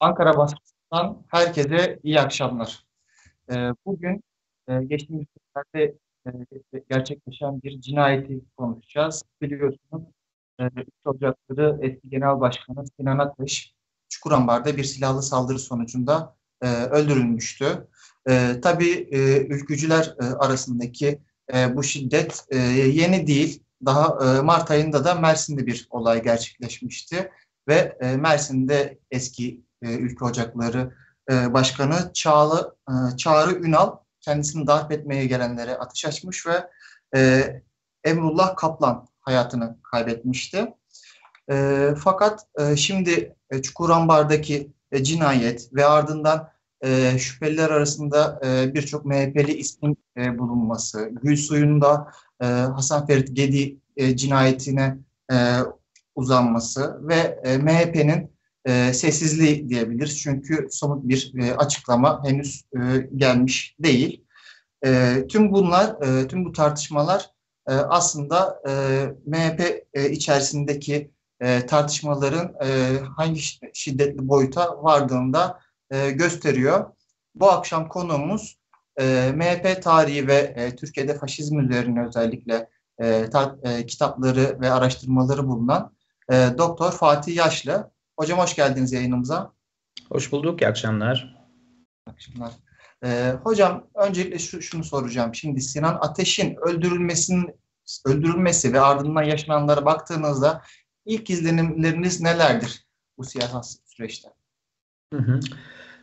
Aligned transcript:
Ankara 0.00 0.36
Baskısı'ndan 0.36 1.22
herkese 1.28 1.98
iyi 2.02 2.20
akşamlar. 2.20 2.84
Ee, 3.50 3.54
bugün 3.86 4.22
e, 4.68 4.84
geçtiğimiz 4.84 5.26
günlerde 5.36 5.98
e, 6.26 6.30
gerçekleşen 6.90 7.62
bir 7.62 7.80
cinayeti 7.80 8.40
konuşacağız. 8.56 9.22
Biliyorsunuz 9.42 10.02
e, 10.60 10.64
3 10.64 10.88
Ocak'ları 11.04 11.78
eski 11.82 12.08
Genel 12.08 12.40
Başkanı 12.40 12.84
Sinan 12.96 13.18
Ateş 13.18 13.74
Çukurambar'da 14.08 14.76
bir 14.76 14.84
silahlı 14.84 15.22
saldırı 15.22 15.58
sonucunda 15.58 16.36
e, 16.62 16.66
öldürülmüştü. 16.68 17.88
E, 18.28 18.60
tabii 18.62 19.08
e, 19.10 19.46
ülkücüler 19.46 20.14
e, 20.20 20.24
arasındaki 20.24 21.20
e, 21.54 21.76
bu 21.76 21.82
şiddet 21.82 22.44
e, 22.50 22.56
yeni 22.58 23.26
değil. 23.26 23.62
Daha 23.86 24.36
e, 24.38 24.40
Mart 24.40 24.70
ayında 24.70 25.04
da 25.04 25.14
Mersin'de 25.14 25.66
bir 25.66 25.86
olay 25.90 26.22
gerçekleşmişti 26.22 27.30
ve 27.68 27.96
e, 28.00 28.16
Mersin'de 28.16 28.98
eski 29.10 29.67
e, 29.82 29.94
Ülke 29.94 30.24
Ocakları 30.24 30.94
e, 31.30 31.52
Başkanı 31.52 32.10
Çağlı, 32.14 32.76
e, 32.90 33.16
Çağrı 33.16 33.54
Ünal 33.54 33.96
kendisini 34.20 34.66
darp 34.66 34.92
etmeye 34.92 35.26
gelenlere 35.26 35.76
ateş 35.76 36.04
açmış 36.04 36.46
ve 36.46 36.70
e, 37.16 37.52
Emrullah 38.04 38.56
Kaplan 38.56 39.08
hayatını 39.20 39.76
kaybetmişti. 39.82 40.74
E, 41.50 41.88
fakat 41.98 42.46
e, 42.58 42.76
şimdi 42.76 43.36
e, 43.50 43.62
Çukurambar'daki 43.62 44.72
e, 44.92 45.04
cinayet 45.04 45.74
ve 45.74 45.86
ardından 45.86 46.50
e, 46.84 47.18
şüpheliler 47.18 47.70
arasında 47.70 48.40
e, 48.44 48.74
birçok 48.74 49.04
MHP'li 49.04 49.52
ismin 49.52 49.96
e, 50.16 50.38
bulunması, 50.38 51.10
Gülsuy'un 51.22 51.80
da 51.80 52.12
e, 52.42 52.46
Hasan 52.46 53.06
Ferit 53.06 53.36
Gedi 53.36 53.76
e, 53.96 54.16
cinayetine 54.16 54.98
e, 55.32 55.36
uzanması 56.14 57.08
ve 57.08 57.40
e, 57.44 57.58
MHP'nin 57.58 58.37
e, 58.68 58.92
sessizliği 58.92 59.68
diyebiliriz. 59.68 60.18
Çünkü 60.18 60.68
somut 60.70 61.08
bir 61.08 61.32
e, 61.42 61.56
açıklama 61.56 62.24
henüz 62.24 62.64
e, 62.74 62.78
gelmiş 63.16 63.76
değil. 63.78 64.24
E, 64.84 65.24
tüm 65.28 65.52
bunlar, 65.52 66.02
e, 66.02 66.28
tüm 66.28 66.44
bu 66.44 66.52
tartışmalar 66.52 67.30
e, 67.68 67.72
aslında 67.72 68.62
e, 68.68 68.72
MHP 69.26 69.86
e, 69.94 70.10
içerisindeki 70.10 71.10
e, 71.40 71.66
tartışmaların 71.66 72.54
e, 72.64 72.98
hangi 73.16 73.40
şiddetli 73.74 74.28
boyuta 74.28 74.82
vardığında 74.82 75.60
e, 75.90 76.10
gösteriyor. 76.10 76.90
Bu 77.34 77.50
akşam 77.50 77.88
konuğumuz 77.88 78.58
e, 79.00 79.32
MHP 79.36 79.82
tarihi 79.82 80.26
ve 80.26 80.54
e, 80.56 80.76
Türkiye'de 80.76 81.18
faşizm 81.18 81.58
üzerine 81.58 82.06
özellikle 82.06 82.68
e, 82.98 83.30
tar, 83.30 83.54
e, 83.62 83.86
kitapları 83.86 84.60
ve 84.60 84.70
araştırmaları 84.70 85.48
bulunan 85.48 85.92
e, 86.32 86.34
Doktor 86.58 86.92
Fatih 86.92 87.36
Yaşlı. 87.36 87.90
Hocam 88.18 88.38
hoş 88.38 88.56
geldiniz 88.56 88.92
yayınımıza. 88.92 89.52
Hoş 90.08 90.32
bulduk, 90.32 90.62
iyi 90.62 90.68
akşamlar. 90.68 91.36
Akşamlar. 92.06 92.52
Ee, 93.04 93.34
hocam 93.42 93.86
öncelikle 93.94 94.38
şu, 94.38 94.62
şunu 94.62 94.84
soracağım. 94.84 95.34
Şimdi 95.34 95.60
Sinan 95.60 95.98
Ateş'in 96.00 96.56
öldürülmesinin 96.66 97.54
öldürülmesi 98.06 98.72
ve 98.72 98.80
ardından 98.80 99.22
yaşananlara 99.22 99.84
baktığınızda 99.84 100.62
ilk 101.04 101.30
izlenimleriniz 101.30 102.20
nelerdir 102.20 102.86
bu 103.18 103.24
siyasi 103.24 103.78
süreçte? 103.86 104.28
Hı 105.14 105.20
hı. 105.20 105.40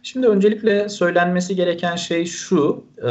Şimdi 0.04 0.28
öncelikle 0.28 0.90
söylenmesi 0.90 1.56
gereken 1.56 1.96
şey 1.96 2.26
şu, 2.26 2.86
e, 2.98 3.10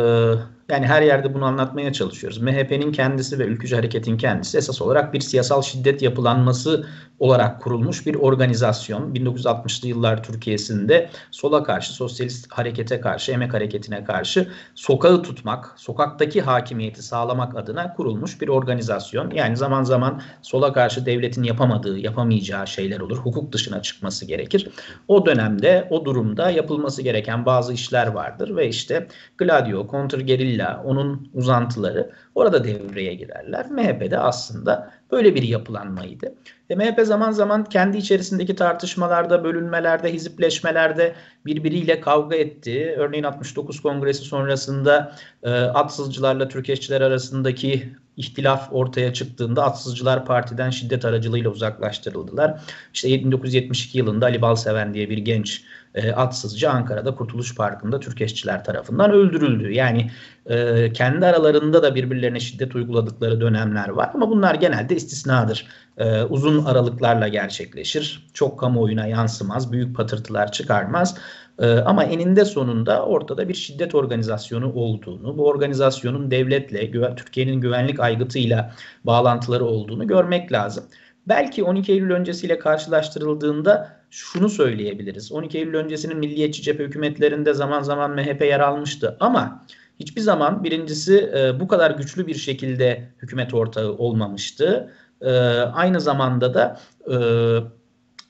yani 0.70 0.86
her 0.86 1.02
yerde 1.02 1.34
bunu 1.34 1.44
anlatmaya 1.44 1.92
çalışıyoruz. 1.92 2.38
MHP'nin 2.38 2.92
kendisi 2.92 3.38
ve 3.38 3.44
ülkücü 3.44 3.76
hareketin 3.76 4.16
kendisi 4.16 4.58
esas 4.58 4.82
olarak 4.82 5.14
bir 5.14 5.20
siyasal 5.20 5.62
şiddet 5.62 6.02
yapılanması 6.02 6.86
olarak 7.18 7.62
kurulmuş 7.62 8.06
bir 8.06 8.14
organizasyon. 8.14 9.14
1960'lı 9.14 9.88
yıllar 9.88 10.22
Türkiye'sinde 10.22 11.10
sola 11.30 11.62
karşı, 11.62 11.92
sosyalist 11.92 12.52
harekete 12.52 13.00
karşı, 13.00 13.32
emek 13.32 13.54
hareketine 13.54 14.04
karşı 14.04 14.48
sokağı 14.74 15.22
tutmak, 15.22 15.74
sokaktaki 15.76 16.42
hakimiyeti 16.42 17.02
sağlamak 17.02 17.56
adına 17.56 17.94
kurulmuş 17.94 18.40
bir 18.40 18.48
organizasyon. 18.48 19.30
Yani 19.30 19.56
zaman 19.56 19.84
zaman 19.84 20.22
sola 20.42 20.72
karşı 20.72 21.06
devletin 21.06 21.42
yapamadığı, 21.42 21.98
yapamayacağı 21.98 22.66
şeyler 22.66 23.00
olur. 23.00 23.18
Hukuk 23.18 23.52
dışına 23.52 23.82
çıkması 23.82 24.26
gerekir. 24.26 24.70
O 25.08 25.26
dönemde, 25.26 25.88
o 25.90 26.04
durumda 26.04 26.50
yapılması 26.50 27.02
gereken 27.02 27.46
bazı 27.46 27.72
işler 27.72 28.06
vardır 28.06 28.56
ve 28.56 28.68
işte 28.68 29.08
Gladio, 29.38 29.86
kontrgerilla, 29.86 30.53
onun 30.84 31.30
uzantıları 31.34 32.10
orada 32.34 32.64
devreye 32.64 33.14
girerler. 33.14 33.70
MHP'de 33.70 34.18
aslında 34.18 34.90
böyle 35.12 35.34
bir 35.34 35.42
yapılanmaydı. 35.42 36.34
E, 36.70 36.74
MHP 36.74 37.00
zaman 37.06 37.32
zaman 37.32 37.64
kendi 37.64 37.98
içerisindeki 37.98 38.56
tartışmalarda, 38.56 39.44
bölünmelerde, 39.44 40.12
hizipleşmelerde 40.12 41.14
birbiriyle 41.46 42.00
kavga 42.00 42.36
etti. 42.36 42.94
Örneğin 42.98 43.24
69 43.24 43.80
Kongresi 43.80 44.22
sonrasında 44.22 45.12
e, 45.42 45.50
atsızcılarla 45.50 46.48
Türkeşçiler 46.48 47.00
arasındaki 47.00 47.96
ihtilaf 48.16 48.68
ortaya 48.72 49.12
çıktığında 49.12 49.64
Atsızcılar 49.64 50.26
Parti'den 50.26 50.70
şiddet 50.70 51.04
aracılığıyla 51.04 51.50
uzaklaştırıldılar. 51.50 52.60
İşte 52.94 53.08
1972 53.08 53.98
yılında 53.98 54.26
Ali 54.26 54.42
Balseven 54.42 54.94
diye 54.94 55.10
bir 55.10 55.18
genç 55.18 55.64
e, 55.94 56.12
atsızcı 56.12 56.70
Ankara'da 56.70 57.14
Kurtuluş 57.14 57.54
Parkı'nda 57.54 58.00
Türkeşçiler 58.00 58.64
tarafından 58.64 59.10
öldürüldü. 59.10 59.72
Yani 59.72 60.10
e, 60.46 60.92
kendi 60.92 61.26
aralarında 61.26 61.82
da 61.82 61.94
birbirlerine 61.94 62.40
şiddet 62.40 62.74
uyguladıkları 62.74 63.40
dönemler 63.40 63.88
var 63.88 64.10
ama 64.14 64.30
bunlar 64.30 64.54
genelde 64.54 64.96
istisnadır. 64.96 65.66
E, 65.98 66.22
uzun 66.22 66.64
aralıklarla 66.64 67.28
gerçekleşir. 67.28 68.26
Çok 68.34 68.60
kamuoyuna 68.60 69.06
yansımaz, 69.06 69.72
büyük 69.72 69.96
patırtılar 69.96 70.52
çıkarmaz. 70.52 71.16
E, 71.58 71.72
ama 71.72 72.04
eninde 72.04 72.44
sonunda 72.44 73.06
ortada 73.06 73.48
bir 73.48 73.54
şiddet 73.54 73.94
organizasyonu 73.94 74.72
olduğunu, 74.72 75.38
bu 75.38 75.46
organizasyonun 75.46 76.30
devletle, 76.30 77.14
Türkiye'nin 77.16 77.60
güvenlik 77.60 78.00
aygıtıyla 78.00 78.74
bağlantıları 79.04 79.64
olduğunu 79.64 80.06
görmek 80.06 80.52
lazım. 80.52 80.84
Belki 81.28 81.64
12 81.64 81.92
Eylül 81.92 82.10
öncesiyle 82.10 82.58
karşılaştırıldığında 82.58 84.00
şunu 84.10 84.48
söyleyebiliriz. 84.48 85.32
12 85.32 85.58
Eylül 85.58 85.74
öncesinin 85.74 86.18
milliyetçi 86.18 86.62
cephe 86.62 86.84
hükümetlerinde 86.84 87.54
zaman 87.54 87.82
zaman 87.82 88.10
MHP 88.10 88.42
yer 88.42 88.60
almıştı 88.60 89.16
ama 89.20 89.66
hiçbir 90.00 90.20
zaman 90.20 90.64
birincisi 90.64 91.32
e, 91.36 91.60
bu 91.60 91.68
kadar 91.68 91.90
güçlü 91.90 92.26
bir 92.26 92.34
şekilde 92.34 93.08
hükümet 93.22 93.54
ortağı 93.54 93.92
olmamıştı. 93.92 94.92
E, 95.20 95.30
aynı 95.58 96.00
zamanda 96.00 96.54
da 96.54 96.80
e, 97.10 97.16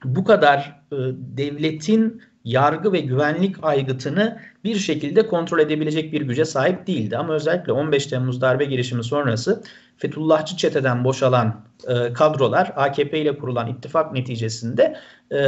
bu 0.04 0.24
kadar 0.24 0.84
devletin 1.36 2.22
yargı 2.44 2.92
ve 2.92 3.00
güvenlik 3.00 3.56
aygıtını 3.64 4.38
bir 4.64 4.76
şekilde 4.76 5.26
kontrol 5.26 5.58
edebilecek 5.58 6.12
bir 6.12 6.20
güce 6.20 6.44
sahip 6.44 6.86
değildi. 6.86 7.16
Ama 7.16 7.34
özellikle 7.34 7.72
15 7.72 8.06
Temmuz 8.06 8.40
darbe 8.40 8.64
girişimi 8.64 9.04
sonrası 9.04 9.62
Fethullahçı 9.96 10.56
çeteden 10.56 11.04
boşalan 11.04 11.64
e, 11.88 12.12
kadrolar 12.12 12.72
AKP 12.76 13.20
ile 13.20 13.38
kurulan 13.38 13.68
ittifak 13.68 14.12
neticesinde 14.12 14.96
e, 15.32 15.40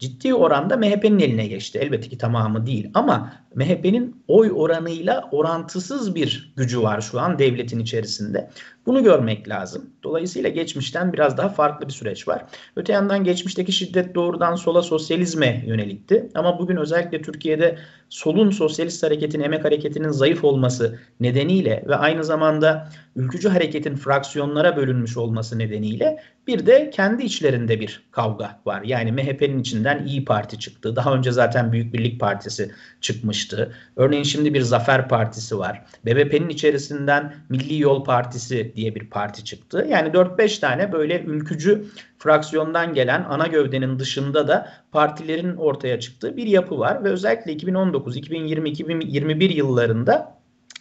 ciddi 0.00 0.34
oranda 0.34 0.76
MHP'nin 0.76 1.18
eline 1.18 1.46
geçti. 1.46 1.78
Elbette 1.78 2.08
ki 2.08 2.18
tamamı 2.18 2.66
değil 2.66 2.90
ama 2.94 3.32
MHP'nin 3.54 4.24
oy 4.28 4.52
oranıyla 4.54 5.28
orantısız 5.32 6.14
bir 6.14 6.52
gücü 6.56 6.82
var 6.82 7.00
şu 7.00 7.20
an 7.20 7.38
devletin 7.38 7.78
içerisinde. 7.78 8.50
Bunu 8.86 9.02
görmek 9.02 9.48
lazım. 9.48 9.90
Dolayısıyla 10.02 10.50
geçmişten 10.50 11.12
biraz 11.12 11.36
daha 11.36 11.48
farklı 11.48 11.86
bir 11.86 11.92
süreç 11.92 12.28
var. 12.28 12.44
Öte 12.76 12.92
yandan 12.92 13.24
geçmişteki 13.24 13.72
şiddet 13.72 14.14
doğrudan 14.14 14.54
sola 14.54 14.82
sosyalizme 14.82 15.64
yönelikti. 15.66 16.28
Ama 16.34 16.58
bugün 16.58 16.76
özellikle 16.76 17.22
Türkiye'de 17.22 17.78
solun 18.08 18.50
sosyalist 18.50 19.02
hareketin, 19.02 19.40
emek 19.40 19.64
hareketinin 19.64 20.10
zayıf 20.10 20.44
olması 20.44 20.98
nedeniyle 21.20 21.84
ve 21.88 21.96
aynı 21.96 22.24
zamanda 22.24 22.88
ülkücü 23.16 23.48
hareketin 23.68 23.96
fraksiyonlara 23.96 24.76
bölünmüş 24.76 25.16
olması 25.16 25.58
nedeniyle 25.58 26.18
bir 26.46 26.66
de 26.66 26.90
kendi 26.90 27.24
içlerinde 27.24 27.80
bir 27.80 28.02
kavga 28.10 28.60
var. 28.66 28.82
Yani 28.82 29.12
MHP'nin 29.12 29.58
içinden 29.58 30.06
İyi 30.06 30.24
Parti 30.24 30.58
çıktı. 30.58 30.96
Daha 30.96 31.14
önce 31.14 31.32
zaten 31.32 31.72
Büyük 31.72 31.94
Birlik 31.94 32.20
Partisi 32.20 32.70
çıkmıştı. 33.00 33.74
Örneğin 33.96 34.22
şimdi 34.22 34.54
bir 34.54 34.60
Zafer 34.60 35.08
Partisi 35.08 35.58
var. 35.58 35.82
BBP'nin 36.06 36.48
içerisinden 36.48 37.34
Milli 37.48 37.80
Yol 37.80 38.04
Partisi 38.04 38.72
diye 38.76 38.94
bir 38.94 39.10
parti 39.10 39.44
çıktı. 39.44 39.86
Yani 39.90 40.08
4-5 40.08 40.60
tane 40.60 40.92
böyle 40.92 41.22
ülkücü 41.22 41.84
fraksiyondan 42.18 42.94
gelen 42.94 43.24
ana 43.28 43.46
gövdenin 43.46 43.98
dışında 43.98 44.48
da 44.48 44.72
partilerin 44.92 45.56
ortaya 45.56 46.00
çıktığı 46.00 46.36
bir 46.36 46.46
yapı 46.46 46.78
var 46.78 47.04
ve 47.04 47.08
özellikle 47.08 47.52
2019, 47.52 48.16
2020, 48.16 48.70
2021 48.70 49.50
yıllarında 49.50 50.38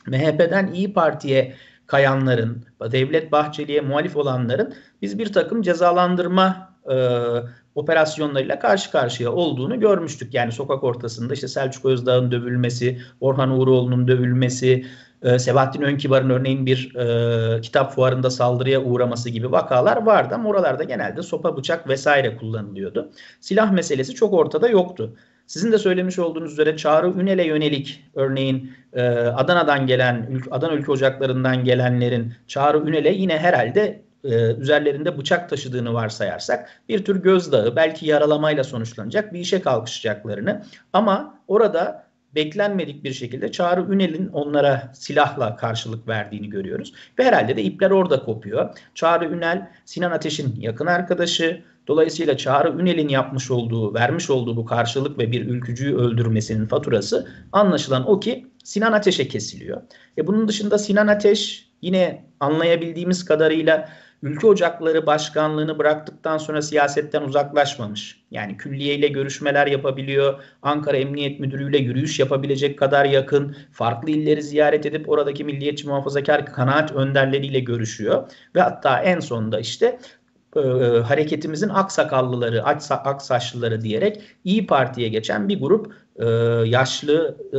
MHP'den 0.08 0.74
İyi 0.74 0.94
Parti'ye 0.94 1.56
kayanların, 1.88 2.66
Devlet 2.92 3.32
Bahçeli'ye 3.32 3.82
muhalif 3.82 4.18
olanların 4.18 4.74
biz 5.02 5.20
bir 5.20 5.34
takım 5.34 5.62
cezalandırma 5.62 6.74
e, 6.92 6.96
operasyonlarıyla 7.76 8.60
karşı 8.60 8.92
karşıya 8.92 9.32
olduğunu 9.32 9.80
görmüştük. 9.80 10.34
Yani 10.34 10.52
sokak 10.52 10.84
ortasında 10.84 11.34
işte 11.34 11.48
Selçuk 11.48 11.86
Özdağ'ın 11.86 12.32
dövülmesi, 12.32 13.02
Orhan 13.22 13.52
Uğuroğlu'nun 13.52 14.08
dövülmesi, 14.08 14.86
e, 15.22 15.40
Sebahattin 15.40 15.82
Önkibar'ın 15.82 16.30
örneğin 16.30 16.66
bir 16.66 16.96
e, 16.96 17.62
kitap 17.62 17.94
fuarında 17.96 18.30
saldırıya 18.30 18.84
uğraması 18.84 19.30
gibi 19.30 19.52
vakalar 19.52 20.06
vardı 20.06 20.36
ama 20.36 20.50
oralarda 20.50 20.84
genelde 20.84 21.22
sopa 21.22 21.58
bıçak 21.58 21.88
vesaire 21.88 22.38
kullanılıyordu. 22.38 23.12
Silah 23.40 23.72
meselesi 23.72 24.16
çok 24.16 24.34
ortada 24.34 24.70
yoktu. 24.70 25.16
Sizin 25.48 25.72
de 25.72 25.78
söylemiş 25.78 26.20
olduğunuz 26.20 26.52
üzere 26.52 26.78
Çağrı 26.78 27.08
Ünel'e 27.08 27.46
yönelik 27.46 28.04
örneğin 28.16 28.72
e, 28.94 29.02
Adana'dan 29.12 29.88
gelen, 29.88 30.42
Adana 30.52 30.74
Ülke 30.74 30.92
Ocakları'ndan 30.92 31.64
gelenlerin 31.64 32.34
Çağrı 32.48 32.90
Ünel'e 32.90 33.14
yine 33.14 33.38
herhalde 33.38 34.02
e, 34.24 34.54
üzerlerinde 34.56 35.18
bıçak 35.18 35.50
taşıdığını 35.50 35.94
varsayarsak 35.94 36.70
bir 36.90 37.06
tür 37.06 37.24
gözdağı 37.24 37.76
belki 37.76 38.06
yaralamayla 38.06 38.64
sonuçlanacak 38.64 39.34
bir 39.34 39.40
işe 39.40 39.62
kalkışacaklarını. 39.62 40.66
Ama 40.94 41.40
orada 41.48 42.07
beklenmedik 42.38 43.04
bir 43.04 43.14
şekilde 43.14 43.52
Çağrı 43.52 43.94
Ünel'in 43.94 44.28
onlara 44.28 44.92
silahla 44.94 45.56
karşılık 45.56 46.08
verdiğini 46.08 46.50
görüyoruz. 46.50 46.94
Ve 47.20 47.24
herhalde 47.24 47.56
de 47.58 47.64
ipler 47.64 47.92
orada 47.92 48.24
kopuyor. 48.24 48.70
Çağrı 48.96 49.26
Ünel 49.26 49.70
Sinan 49.86 50.12
Ateş'in 50.12 50.56
yakın 50.60 50.86
arkadaşı. 50.86 51.64
Dolayısıyla 51.88 52.38
Çağrı 52.38 52.82
Ünel'in 52.82 53.08
yapmış 53.08 53.52
olduğu, 53.52 53.94
vermiş 53.94 54.30
olduğu 54.30 54.58
bu 54.58 54.66
karşılık 54.66 55.18
ve 55.18 55.32
bir 55.32 55.46
ülkücüyü 55.46 55.96
öldürmesinin 55.96 56.66
faturası 56.66 57.28
anlaşılan 57.52 58.10
o 58.10 58.20
ki 58.20 58.48
Sinan 58.64 58.92
Ateş'e 58.92 59.28
kesiliyor. 59.28 59.82
E 60.18 60.28
bunun 60.28 60.48
dışında 60.48 60.78
Sinan 60.78 61.08
Ateş 61.08 61.70
yine 61.82 62.26
anlayabildiğimiz 62.40 63.26
kadarıyla 63.26 63.90
Ülke 64.24 64.48
Ocakları 64.48 65.06
Başkanlığını 65.06 65.80
bıraktıktan 65.80 66.38
sonra 66.38 66.62
siyasetten 66.62 67.22
uzaklaşmamış. 67.22 68.22
Yani 68.32 68.58
külliyeyle 68.58 69.08
görüşmeler 69.08 69.68
yapabiliyor. 69.68 70.44
Ankara 70.62 70.98
Emniyet 70.98 71.40
Müdürü'yle 71.40 71.78
yürüyüş 71.78 72.20
yapabilecek 72.20 72.80
kadar 72.80 73.06
yakın. 73.06 73.56
Farklı 73.72 74.12
illeri 74.12 74.44
ziyaret 74.44 74.86
edip 74.86 75.10
oradaki 75.10 75.44
milliyetçi 75.44 75.88
muhafazakar 75.88 76.46
kanaat 76.46 76.92
önderleriyle 76.92 77.60
görüşüyor. 77.60 78.32
Ve 78.56 78.62
hatta 78.62 79.02
en 79.02 79.20
sonunda 79.20 79.60
işte 79.60 80.00
e, 80.56 80.60
hareketimizin 81.00 81.70
aksakallıları, 81.70 82.64
aksaçlıları 82.64 83.82
diyerek 83.82 84.22
İyi 84.44 84.68
Parti'ye 84.68 85.10
geçen 85.10 85.50
bir 85.50 85.60
grup 85.60 85.94
e, 86.16 86.26
yaşlı 86.70 87.38
e, 87.54 87.58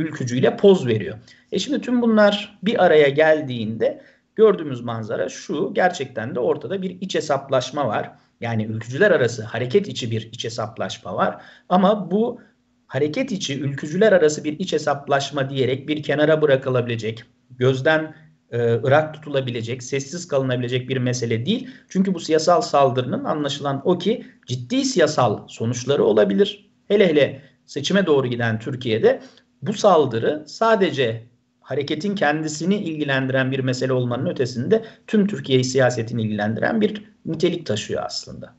ülkücüyle 0.00 0.56
poz 0.56 0.86
veriyor. 0.86 1.18
E 1.52 1.58
şimdi 1.58 1.80
tüm 1.80 2.02
bunlar 2.02 2.58
bir 2.62 2.84
araya 2.84 3.08
geldiğinde 3.08 4.00
gördüğümüz 4.36 4.80
manzara 4.80 5.28
şu. 5.28 5.74
Gerçekten 5.74 6.34
de 6.34 6.40
ortada 6.40 6.82
bir 6.82 6.90
iç 7.00 7.14
hesaplaşma 7.14 7.88
var. 7.88 8.10
Yani 8.40 8.64
ülkücüler 8.64 9.10
arası 9.10 9.42
hareket 9.42 9.88
içi 9.88 10.10
bir 10.10 10.22
iç 10.32 10.44
hesaplaşma 10.44 11.14
var. 11.14 11.42
Ama 11.68 12.10
bu 12.10 12.40
hareket 12.86 13.32
içi 13.32 13.60
ülkücüler 13.60 14.12
arası 14.12 14.44
bir 14.44 14.58
iç 14.58 14.72
hesaplaşma 14.72 15.50
diyerek 15.50 15.88
bir 15.88 16.02
kenara 16.02 16.42
bırakılabilecek, 16.42 17.24
gözden 17.50 18.14
e, 18.50 18.58
ırak 18.58 19.14
tutulabilecek, 19.14 19.82
sessiz 19.82 20.28
kalınabilecek 20.28 20.88
bir 20.88 20.96
mesele 20.96 21.46
değil. 21.46 21.68
Çünkü 21.88 22.14
bu 22.14 22.20
siyasal 22.20 22.60
saldırının 22.60 23.24
anlaşılan 23.24 23.82
o 23.84 23.98
ki 23.98 24.26
ciddi 24.46 24.84
siyasal 24.84 25.48
sonuçları 25.48 26.04
olabilir. 26.04 26.70
Hele 26.88 27.08
hele 27.08 27.42
seçime 27.66 28.06
doğru 28.06 28.26
giden 28.26 28.58
Türkiye'de 28.58 29.20
bu 29.62 29.72
saldırı 29.72 30.44
sadece 30.46 31.26
hareketin 31.64 32.14
kendisini 32.14 32.76
ilgilendiren 32.76 33.52
bir 33.52 33.60
mesele 33.60 33.92
olmanın 33.92 34.26
ötesinde 34.26 34.84
tüm 35.06 35.26
Türkiye 35.26 35.64
siyasetini 35.64 36.22
ilgilendiren 36.22 36.80
bir 36.80 37.14
nitelik 37.26 37.66
taşıyor 37.66 38.02
aslında. 38.06 38.56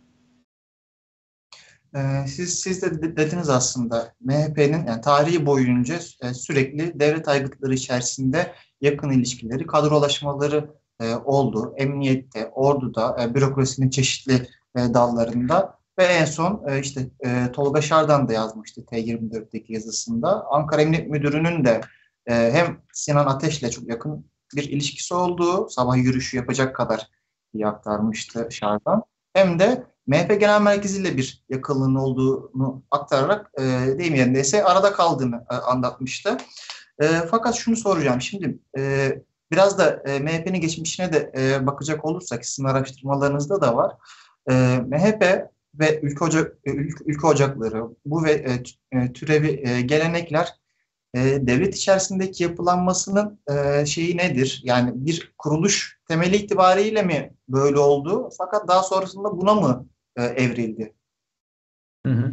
Ee, 1.95 2.27
siz 2.27 2.59
siz 2.59 2.81
de 2.81 3.17
dediniz 3.17 3.49
aslında 3.49 4.13
MHP'nin 4.21 4.85
yani 4.87 5.01
tarihi 5.01 5.45
boyunca 5.45 5.99
e, 6.21 6.33
sürekli 6.33 6.99
devlet 6.99 7.27
aygıtları 7.27 7.73
içerisinde 7.73 8.51
yakın 8.81 9.09
ilişkileri, 9.09 9.67
kadrolaşmaları 9.67 10.69
e, 11.01 11.15
oldu. 11.15 11.73
Emniyette, 11.77 12.47
orduda, 12.47 13.17
e, 13.21 13.35
bürokrasinin 13.35 13.89
çeşitli 13.89 14.47
dallarında 14.75 15.79
ve 15.99 16.03
en 16.03 16.25
son 16.25 16.79
işte 16.81 17.09
Tolga 17.53 17.81
Şardan 17.81 18.27
da 18.27 18.33
yazmıştı 18.33 18.81
T24'teki 18.81 19.73
yazısında. 19.73 20.45
Ankara 20.49 20.81
Emniyet 20.81 21.09
Müdürü'nün 21.09 21.65
de 21.65 21.81
e, 22.27 22.33
hem 22.33 22.81
Sinan 22.94 23.25
Ateş'le 23.25 23.72
çok 23.72 23.89
yakın 23.89 24.25
bir 24.56 24.63
ilişkisi 24.63 25.13
olduğu, 25.13 25.69
sabah 25.69 25.98
yürüyüşü 25.98 26.38
yapacak 26.38 26.75
kadar 26.75 27.10
iyi 27.54 27.68
aktarmıştı 27.68 28.48
Şardan. 28.51 29.04
Hem 29.33 29.60
de 29.60 29.83
MHP 30.07 30.39
Genel 30.39 30.62
Merkezi 30.62 31.01
ile 31.01 31.18
bir 31.18 31.44
yakınlığının 31.50 31.95
olduğunu 31.95 32.83
aktararak 32.92 33.51
e, 33.60 33.63
deyim 33.98 34.16
yerindeyse 34.16 34.63
arada 34.63 34.94
kaldığını 34.94 35.45
e, 35.51 35.56
anlatmıştı. 35.56 36.38
E, 37.01 37.06
fakat 37.31 37.56
şunu 37.56 37.75
soracağım 37.75 38.22
şimdi 38.22 38.60
e, 38.77 39.13
biraz 39.51 39.77
da 39.77 40.04
e, 40.06 40.19
MHP'nin 40.19 40.62
geçmişine 40.62 41.13
de 41.13 41.31
e, 41.38 41.68
bakacak 41.68 42.06
olursak 42.06 42.45
sizin 42.45 42.68
araştırmalarınızda 42.68 43.62
da 43.62 43.75
var. 43.75 43.94
E, 44.50 44.54
MHP 44.88 45.50
ve 45.80 46.00
ülke, 46.01 46.24
ocak, 46.24 46.57
e, 46.66 46.72
ülke, 47.06 47.27
ocakları 47.27 47.83
bu 48.06 48.24
ve 48.24 48.31
e, 48.31 48.63
e 49.00 49.13
türevi 49.13 49.69
e, 49.69 49.81
gelenekler 49.81 50.54
e, 51.15 51.47
devlet 51.47 51.75
içerisindeki 51.75 52.44
yapılanmasının 52.44 53.39
e, 53.50 53.85
şeyi 53.85 54.17
nedir? 54.17 54.62
Yani 54.63 54.91
bir 54.95 55.33
kuruluş 55.38 56.00
temeli 56.07 56.35
itibariyle 56.35 57.03
mi 57.03 57.33
böyle 57.50 57.79
oldu? 57.79 58.29
Fakat 58.38 58.67
daha 58.67 58.83
sonrasında 58.83 59.38
buna 59.38 59.53
mı 59.53 59.88
e, 60.15 60.23
evrildi? 60.23 60.94
Hı 62.06 62.12
hı. 62.13 62.31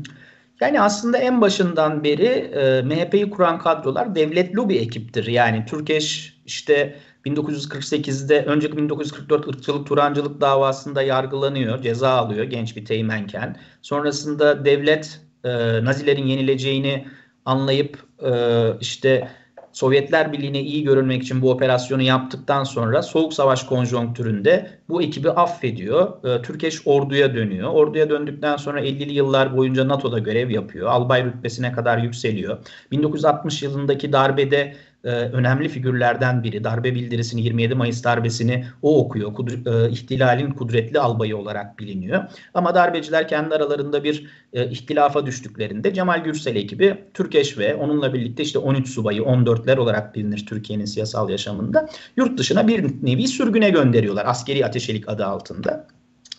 Yani 0.61 0.81
aslında 0.81 1.19
en 1.19 1.40
başından 1.40 2.05
beri 2.05 2.26
e, 2.26 2.82
MHP'yi 2.82 3.31
kuran 3.31 3.58
kadrolar 3.58 4.14
devlet 4.14 4.55
lobi 4.55 4.76
ekiptir. 4.76 5.26
Yani 5.26 5.64
Türkeş 5.67 6.37
işte 6.46 6.96
1948'de 7.26 8.44
önceki 8.44 8.76
1944 8.76 9.49
ırkçılık 9.49 9.87
Turancılık 9.87 10.40
davasında 10.40 11.02
yargılanıyor, 11.02 11.82
ceza 11.82 12.11
alıyor 12.11 12.44
genç 12.44 12.76
bir 12.76 12.84
teğmenken. 12.84 13.56
Sonrasında 13.82 14.64
devlet 14.64 15.20
e, 15.44 15.50
Nazilerin 15.84 16.26
yenileceğini 16.26 17.06
anlayıp 17.44 17.99
e, 18.25 18.33
işte 18.81 19.29
Sovyetler 19.73 20.33
Birliği'ne 20.33 20.61
iyi 20.61 20.85
görünmek 20.85 21.23
için 21.23 21.43
bu 21.43 21.50
operasyonu 21.50 22.03
yaptıktan 22.03 22.65
sonra 22.65 23.03
Soğuk 23.03 23.33
Savaş 23.33 23.62
konjonktüründe 23.62 24.71
bu 24.89 25.03
ekibi 25.03 25.31
affediyor. 25.31 26.25
E, 26.25 26.43
Türkeş 26.43 26.87
orduya 26.87 27.35
dönüyor. 27.35 27.71
Orduya 27.71 28.11
döndükten 28.11 28.56
sonra 28.56 28.81
50'li 28.81 29.12
yıllar 29.12 29.56
boyunca 29.56 29.89
NATO'da 29.89 30.19
görev 30.19 30.50
yapıyor. 30.50 30.89
Albay 30.89 31.25
rütbesine 31.25 31.73
kadar 31.73 31.99
yükseliyor. 31.99 32.59
1960 32.91 33.62
yılındaki 33.62 34.12
darbede 34.12 34.77
e, 35.04 35.08
önemli 35.10 35.69
figürlerden 35.69 36.43
biri. 36.43 36.64
Darbe 36.64 36.94
bildirisini 36.94 37.43
27 37.43 37.75
Mayıs 37.75 38.04
darbesini 38.04 38.64
o 38.82 39.04
okuyor. 39.04 39.34
Kudur, 39.34 39.66
e, 39.66 39.90
ihtilalin 39.90 40.50
kudretli 40.50 41.00
albayı 41.00 41.37
olarak 41.37 41.78
biliniyor. 41.78 42.25
Ama 42.54 42.75
darbeciler 42.75 43.28
kendi 43.28 43.54
aralarında 43.54 44.04
bir 44.04 44.26
e, 44.52 44.70
ihtilafa 44.70 45.26
düştüklerinde 45.26 45.94
Cemal 45.94 46.25
Gürsel 46.25 46.56
ekibi 46.56 47.04
Türkeş 47.14 47.58
ve 47.58 47.75
onunla 47.75 48.14
birlikte 48.14 48.43
işte 48.43 48.58
13 48.58 48.88
subayı 48.88 49.20
14'ler 49.20 49.79
olarak 49.79 50.15
bilinir 50.15 50.46
Türkiye'nin 50.46 50.84
siyasal 50.84 51.31
yaşamında 51.31 51.88
yurt 52.17 52.38
dışına 52.38 52.69
bir 52.69 52.94
nevi 53.03 53.29
sürgüne 53.29 53.70
gönderiyorlar. 53.70 54.27
Askeri 54.27 54.67
ateşelik 54.67 55.08
adı 55.08 55.27
altında. 55.27 55.86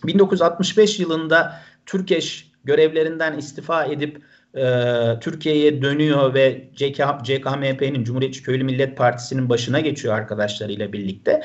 1965 0.04 1.00
yılında 1.00 1.60
Türkeş 1.86 2.50
görevlerinden 2.64 3.38
istifa 3.38 3.84
edip 3.84 4.22
e, 4.56 5.18
Türkiye'ye 5.20 5.82
dönüyor 5.82 6.34
ve 6.34 6.68
CK, 6.74 7.02
CKMP'nin 7.24 8.04
Cumhuriyetçi 8.04 8.42
Köylü 8.42 8.64
Millet 8.64 8.96
Partisi'nin 8.96 9.48
başına 9.48 9.80
geçiyor 9.80 10.14
arkadaşlarıyla 10.14 10.92
birlikte. 10.92 11.42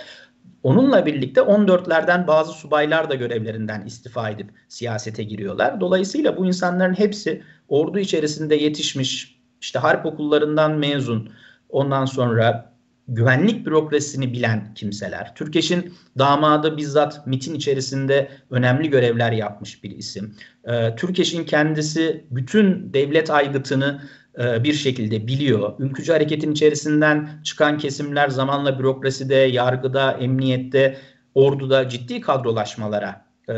Onunla 0.63 1.06
birlikte 1.06 1.42
14'lerden 1.42 2.28
bazı 2.28 2.51
subaylar 2.51 3.10
da 3.10 3.16
görevlerinden 3.16 3.86
istifa 3.86 4.30
edip 4.30 4.50
siyasete 4.68 5.24
giriyorlar. 5.24 5.82
Dolayısıyla 5.82 6.38
bu 6.38 6.46
insanların 6.46 6.94
hepsi 6.94 7.44
ordu 7.68 8.00
içerisinde 8.00 8.56
yetişmiş, 8.56 9.39
işte 9.62 9.80
harp 9.80 10.06
okullarından 10.06 10.78
mezun, 10.78 11.32
ondan 11.70 12.06
sonra 12.06 12.74
güvenlik 13.10 13.66
bürokrasisini 13.66 14.34
bilen 14.34 14.74
kimseler. 14.74 15.36
Türkeş'in 15.36 15.94
damadı 16.18 16.78
bizzat 16.78 17.28
MIT'in 17.28 17.54
içerisinde 17.54 18.30
önemli 18.50 18.89
görevler 18.89 19.32
yapmış 19.32 19.84
bir 19.84 19.92
isim. 19.92 20.36
Ee, 20.63 20.96
Türkeş'in 20.96 21.44
kendisi 21.44 22.25
bütün 22.32 22.94
devlet 22.94 23.30
aygıtını 23.30 24.01
e, 24.39 24.63
bir 24.63 24.74
şekilde 24.74 25.28
biliyor. 25.28 25.74
Ülkücü 25.80 26.12
hareketin 26.12 26.51
içerisinden 26.51 27.30
çıkan 27.44 27.78
kesimler 27.78 28.30
zamanla 28.30 28.80
bürokraside, 28.80 29.36
yargıda, 29.36 30.12
emniyette, 30.12 30.98
orduda 31.36 31.89
ciddi 31.89 32.22
kadrolaşmalara 32.22 33.25
e, 33.50 33.56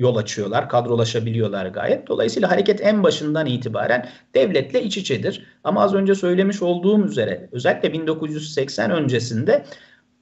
yol 0.00 0.16
açıyorlar, 0.16 0.68
kadrolaşabiliyorlar 0.68 1.66
gayet. 1.66 2.08
Dolayısıyla 2.08 2.50
hareket 2.50 2.80
en 2.80 3.02
başından 3.02 3.46
itibaren 3.46 4.08
devletle 4.34 4.82
iç 4.82 4.96
içedir. 4.96 5.46
Ama 5.64 5.82
az 5.82 5.94
önce 5.94 6.14
söylemiş 6.14 6.62
olduğum 6.62 7.04
üzere 7.04 7.48
özellikle 7.52 7.92
1980 7.92 8.90
öncesinde 8.90 9.64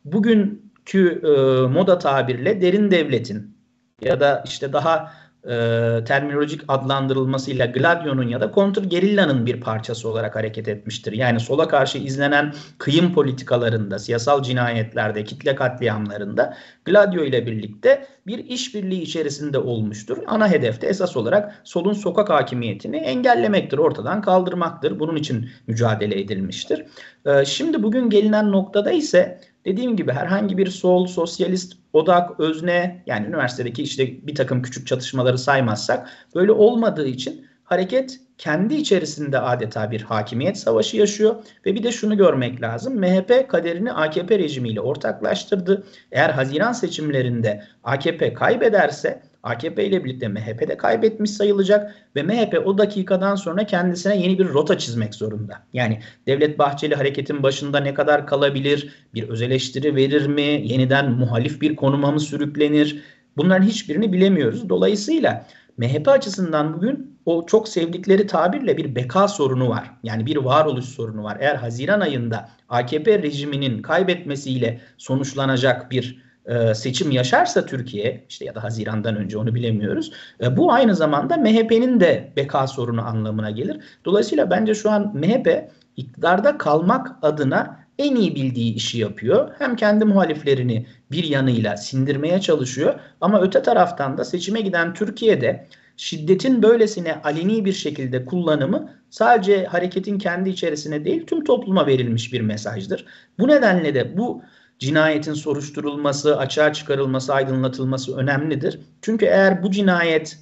bugünkü 0.04 1.20
e, 1.24 1.28
moda 1.66 1.98
tabirle 1.98 2.60
derin 2.60 2.90
devletin 2.90 3.56
ya 4.02 4.20
da 4.20 4.44
işte 4.46 4.72
daha 4.72 5.12
e, 5.48 6.04
terminolojik 6.04 6.60
adlandırılmasıyla 6.68 7.66
Gladio'nun 7.66 8.28
ya 8.28 8.40
da 8.40 8.50
kontrgerilla'nın 8.50 9.46
bir 9.46 9.60
parçası 9.60 10.08
olarak 10.08 10.36
hareket 10.36 10.68
etmiştir. 10.68 11.12
Yani 11.12 11.40
sola 11.40 11.68
karşı 11.68 11.98
izlenen 11.98 12.54
kıyım 12.78 13.14
politikalarında, 13.14 13.98
siyasal 13.98 14.42
cinayetlerde, 14.42 15.24
kitle 15.24 15.54
katliamlarında 15.54 16.56
Gladio 16.84 17.24
ile 17.24 17.46
birlikte 17.46 18.06
bir 18.26 18.38
işbirliği 18.38 19.02
içerisinde 19.02 19.58
olmuştur. 19.58 20.18
Ana 20.26 20.48
hedefte 20.48 20.86
esas 20.86 21.16
olarak 21.16 21.60
solun 21.64 21.92
sokak 21.92 22.30
hakimiyetini 22.30 22.96
engellemektir, 22.96 23.78
ortadan 23.78 24.20
kaldırmaktır. 24.20 25.00
Bunun 25.00 25.16
için 25.16 25.50
mücadele 25.66 26.20
edilmiştir. 26.20 26.84
E, 27.26 27.44
şimdi 27.44 27.82
bugün 27.82 28.10
gelinen 28.10 28.52
noktada 28.52 28.90
ise 28.90 29.40
Dediğim 29.64 29.96
gibi 29.96 30.12
herhangi 30.12 30.58
bir 30.58 30.66
sol, 30.66 31.06
sosyalist, 31.06 31.76
odak, 31.92 32.40
özne 32.40 33.02
yani 33.06 33.26
üniversitedeki 33.26 33.82
işte 33.82 34.26
bir 34.26 34.34
takım 34.34 34.62
küçük 34.62 34.86
çatışmaları 34.86 35.38
saymazsak 35.38 36.08
böyle 36.34 36.52
olmadığı 36.52 37.06
için 37.06 37.46
hareket 37.64 38.20
kendi 38.38 38.74
içerisinde 38.74 39.38
adeta 39.38 39.90
bir 39.90 40.02
hakimiyet 40.02 40.58
savaşı 40.58 40.96
yaşıyor 40.96 41.36
ve 41.66 41.74
bir 41.74 41.82
de 41.82 41.92
şunu 41.92 42.16
görmek 42.16 42.62
lazım. 42.62 42.98
MHP 43.00 43.48
kaderini 43.48 43.92
AKP 43.92 44.38
rejimiyle 44.38 44.80
ortaklaştırdı. 44.80 45.86
Eğer 46.12 46.30
Haziran 46.30 46.72
seçimlerinde 46.72 47.64
AKP 47.84 48.32
kaybederse 48.32 49.22
AKP 49.48 49.84
ile 49.84 50.04
birlikte 50.04 50.28
MHP 50.28 50.68
de 50.68 50.76
kaybetmiş 50.76 51.30
sayılacak 51.30 51.94
ve 52.16 52.22
MHP 52.22 52.66
o 52.66 52.78
dakikadan 52.78 53.34
sonra 53.34 53.66
kendisine 53.66 54.16
yeni 54.16 54.38
bir 54.38 54.48
rota 54.48 54.78
çizmek 54.78 55.14
zorunda. 55.14 55.62
Yani 55.72 56.00
Devlet 56.26 56.58
Bahçeli 56.58 56.94
hareketin 56.94 57.42
başında 57.42 57.80
ne 57.80 57.94
kadar 57.94 58.26
kalabilir, 58.26 58.94
bir 59.14 59.28
öz 59.28 59.42
eleştiri 59.42 59.96
verir 59.96 60.26
mi, 60.26 60.42
yeniden 60.42 61.10
muhalif 61.10 61.60
bir 61.60 61.76
konuma 61.76 62.10
mı 62.10 62.20
sürüklenir? 62.20 63.02
Bunların 63.36 63.66
hiçbirini 63.66 64.12
bilemiyoruz. 64.12 64.68
Dolayısıyla 64.68 65.46
MHP 65.76 66.08
açısından 66.08 66.74
bugün 66.74 67.18
o 67.26 67.46
çok 67.46 67.68
sevdikleri 67.68 68.26
tabirle 68.26 68.76
bir 68.76 68.94
beka 68.94 69.28
sorunu 69.28 69.68
var. 69.68 69.90
Yani 70.02 70.26
bir 70.26 70.36
varoluş 70.36 70.84
sorunu 70.84 71.22
var. 71.22 71.36
Eğer 71.40 71.54
Haziran 71.54 72.00
ayında 72.00 72.48
AKP 72.68 73.22
rejiminin 73.22 73.82
kaybetmesiyle 73.82 74.80
sonuçlanacak 74.98 75.90
bir 75.90 76.27
e, 76.48 76.74
seçim 76.74 77.10
yaşarsa 77.10 77.66
Türkiye 77.66 78.24
işte 78.28 78.44
ya 78.44 78.54
da 78.54 78.62
Haziran'dan 78.62 79.16
önce 79.16 79.38
onu 79.38 79.54
bilemiyoruz. 79.54 80.12
E, 80.42 80.56
bu 80.56 80.72
aynı 80.72 80.94
zamanda 80.94 81.36
MHP'nin 81.36 82.00
de 82.00 82.32
beka 82.36 82.66
sorunu 82.66 83.06
anlamına 83.06 83.50
gelir. 83.50 83.80
Dolayısıyla 84.04 84.50
bence 84.50 84.74
şu 84.74 84.90
an 84.90 85.16
MHP 85.16 85.70
iktidarda 85.96 86.58
kalmak 86.58 87.16
adına 87.22 87.78
en 87.98 88.16
iyi 88.16 88.34
bildiği 88.34 88.74
işi 88.74 88.98
yapıyor. 88.98 89.50
Hem 89.58 89.76
kendi 89.76 90.04
muhaliflerini 90.04 90.86
bir 91.10 91.24
yanıyla 91.24 91.76
sindirmeye 91.76 92.40
çalışıyor 92.40 93.00
ama 93.20 93.40
öte 93.40 93.62
taraftan 93.62 94.18
da 94.18 94.24
seçime 94.24 94.60
giden 94.60 94.94
Türkiye'de 94.94 95.66
şiddetin 95.96 96.62
böylesine 96.62 97.14
aleni 97.24 97.64
bir 97.64 97.72
şekilde 97.72 98.24
kullanımı 98.24 98.90
sadece 99.10 99.64
hareketin 99.64 100.18
kendi 100.18 100.50
içerisine 100.50 101.04
değil 101.04 101.26
tüm 101.26 101.44
topluma 101.44 101.86
verilmiş 101.86 102.32
bir 102.32 102.40
mesajdır. 102.40 103.04
Bu 103.38 103.48
nedenle 103.48 103.94
de 103.94 104.16
bu 104.16 104.42
cinayetin 104.78 105.34
soruşturulması, 105.34 106.38
açığa 106.38 106.72
çıkarılması, 106.72 107.34
aydınlatılması 107.34 108.16
önemlidir. 108.16 108.80
Çünkü 109.02 109.26
eğer 109.26 109.62
bu 109.62 109.70
cinayet 109.70 110.38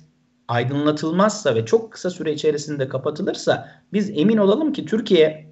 aydınlatılmazsa 0.49 1.55
ve 1.55 1.67
çok 1.67 1.93
kısa 1.93 2.11
süre 2.11 2.33
içerisinde 2.33 2.89
kapatılırsa 2.89 3.69
biz 3.93 4.11
emin 4.11 4.37
olalım 4.37 4.73
ki 4.73 4.85
Türkiye 4.87 5.46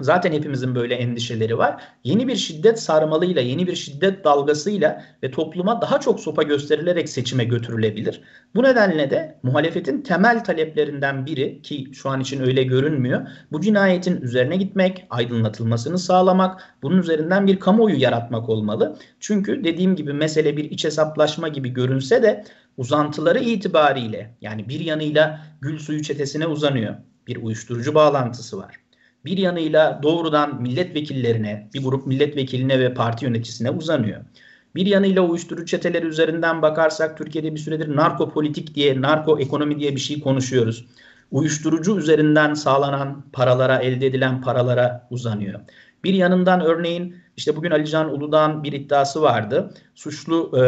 Zaten 0.00 0.32
hepimizin 0.32 0.74
böyle 0.74 0.94
endişeleri 0.94 1.58
var. 1.58 1.82
Yeni 2.04 2.28
bir 2.28 2.36
şiddet 2.36 2.80
sarmalıyla, 2.80 3.42
yeni 3.42 3.66
bir 3.66 3.74
şiddet 3.74 4.24
dalgasıyla 4.24 5.04
ve 5.22 5.30
topluma 5.30 5.82
daha 5.82 6.00
çok 6.00 6.20
sopa 6.20 6.42
gösterilerek 6.42 7.08
seçime 7.08 7.44
götürülebilir. 7.44 8.20
Bu 8.54 8.62
nedenle 8.62 9.10
de 9.10 9.38
muhalefetin 9.42 10.02
temel 10.02 10.44
taleplerinden 10.44 11.26
biri 11.26 11.62
ki 11.62 11.90
şu 11.92 12.08
an 12.10 12.20
için 12.20 12.40
öyle 12.40 12.62
görünmüyor. 12.62 13.26
Bu 13.52 13.60
cinayetin 13.60 14.20
üzerine 14.20 14.56
gitmek, 14.56 15.06
aydınlatılmasını 15.10 15.98
sağlamak, 15.98 16.76
bunun 16.82 16.98
üzerinden 16.98 17.46
bir 17.46 17.60
kamuoyu 17.60 18.00
yaratmak 18.00 18.48
olmalı. 18.48 18.96
Çünkü 19.20 19.64
dediğim 19.64 19.96
gibi 19.96 20.12
mesele 20.12 20.56
bir 20.56 20.64
iç 20.64 20.84
hesaplaşma 20.84 21.48
gibi 21.48 21.68
görünse 21.68 22.22
de 22.22 22.44
uzantıları 22.76 23.38
itibariyle 23.38 24.36
yani 24.40 24.68
bir 24.68 24.80
yanıyla 24.80 25.40
gül 25.60 25.78
suyu 25.78 26.02
çetesine 26.02 26.46
uzanıyor. 26.46 26.94
Bir 27.26 27.36
uyuşturucu 27.36 27.94
bağlantısı 27.94 28.58
var 28.58 28.89
bir 29.24 29.38
yanıyla 29.38 30.00
doğrudan 30.02 30.62
milletvekillerine, 30.62 31.70
bir 31.74 31.82
grup 31.82 32.06
milletvekiline 32.06 32.80
ve 32.80 32.94
parti 32.94 33.24
yöneticisine 33.24 33.70
uzanıyor. 33.70 34.20
Bir 34.74 34.86
yanıyla 34.86 35.22
uyuşturucu 35.22 35.66
çeteleri 35.66 36.06
üzerinden 36.06 36.62
bakarsak 36.62 37.18
Türkiye'de 37.18 37.54
bir 37.54 37.58
süredir 37.58 37.96
narko 37.96 38.30
politik 38.30 38.74
diye, 38.74 39.00
narko 39.00 39.38
ekonomi 39.38 39.80
diye 39.80 39.94
bir 39.94 40.00
şey 40.00 40.20
konuşuyoruz. 40.20 40.86
Uyuşturucu 41.30 41.98
üzerinden 41.98 42.54
sağlanan 42.54 43.24
paralara, 43.32 43.78
elde 43.78 44.06
edilen 44.06 44.42
paralara 44.42 45.08
uzanıyor. 45.10 45.60
Bir 46.04 46.14
yanından 46.14 46.60
örneğin 46.60 47.16
işte 47.36 47.56
bugün 47.56 47.70
Alican 47.70 48.14
Uludağ'ın 48.14 48.62
bir 48.62 48.72
iddiası 48.72 49.22
vardı. 49.22 49.74
Suçlu 49.94 50.58
e, 50.58 50.62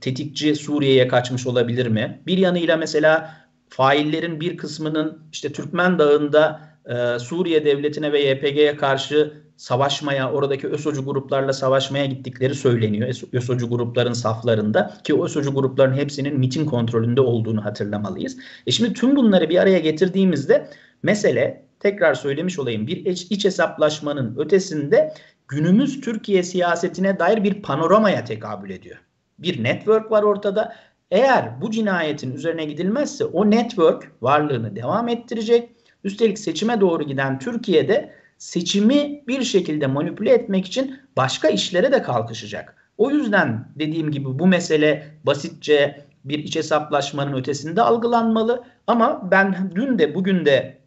tetikçi 0.00 0.54
Suriye'ye 0.54 1.08
kaçmış 1.08 1.46
olabilir 1.46 1.86
mi? 1.86 2.22
Bir 2.26 2.38
yanıyla 2.38 2.76
mesela 2.76 3.34
faillerin 3.68 4.40
bir 4.40 4.56
kısmının 4.56 5.18
işte 5.32 5.52
Türkmen 5.52 5.98
Dağı'nda 5.98 6.67
e, 6.88 7.18
Suriye 7.18 7.64
devletine 7.64 8.12
ve 8.12 8.20
YPG'ye 8.20 8.76
karşı 8.76 9.32
savaşmaya, 9.56 10.32
oradaki 10.32 10.68
ÖSOCU 10.68 11.04
gruplarla 11.04 11.52
savaşmaya 11.52 12.06
gittikleri 12.06 12.54
söyleniyor. 12.54 13.08
ÖSOCU 13.32 13.68
grupların 13.68 14.12
saflarında 14.12 14.94
ki 15.04 15.22
ÖSOCU 15.22 15.54
grupların 15.54 15.94
hepsinin 15.94 16.38
MIT'in 16.38 16.66
kontrolünde 16.66 17.20
olduğunu 17.20 17.64
hatırlamalıyız. 17.64 18.36
E 18.66 18.70
şimdi 18.70 18.92
tüm 18.92 19.16
bunları 19.16 19.48
bir 19.48 19.58
araya 19.58 19.78
getirdiğimizde 19.78 20.68
mesele 21.02 21.64
tekrar 21.80 22.14
söylemiş 22.14 22.58
olayım 22.58 22.86
bir 22.86 23.06
iç 23.06 23.44
hesaplaşmanın 23.44 24.36
ötesinde 24.38 25.14
günümüz 25.48 26.00
Türkiye 26.00 26.42
siyasetine 26.42 27.18
dair 27.18 27.44
bir 27.44 27.62
panoramaya 27.62 28.24
tekabül 28.24 28.70
ediyor. 28.70 28.96
Bir 29.38 29.64
network 29.64 30.10
var 30.10 30.22
ortada. 30.22 30.76
Eğer 31.10 31.60
bu 31.60 31.70
cinayetin 31.70 32.34
üzerine 32.34 32.64
gidilmezse 32.64 33.24
o 33.24 33.50
network 33.50 34.12
varlığını 34.22 34.76
devam 34.76 35.08
ettirecek 35.08 35.70
Üstelik 36.04 36.38
seçime 36.38 36.80
doğru 36.80 37.02
giden 37.02 37.38
Türkiye'de 37.38 38.12
seçimi 38.38 39.22
bir 39.28 39.42
şekilde 39.42 39.86
manipüle 39.86 40.32
etmek 40.32 40.66
için 40.66 41.00
başka 41.16 41.48
işlere 41.48 41.92
de 41.92 42.02
kalkışacak. 42.02 42.76
O 42.98 43.10
yüzden 43.10 43.68
dediğim 43.78 44.10
gibi 44.10 44.38
bu 44.38 44.46
mesele 44.46 45.06
basitçe 45.24 46.04
bir 46.24 46.38
iç 46.38 46.56
hesaplaşmanın 46.56 47.32
ötesinde 47.32 47.82
algılanmalı. 47.82 48.64
Ama 48.86 49.30
ben 49.30 49.72
dün 49.74 49.98
de 49.98 50.14
bugün 50.14 50.44
de 50.44 50.78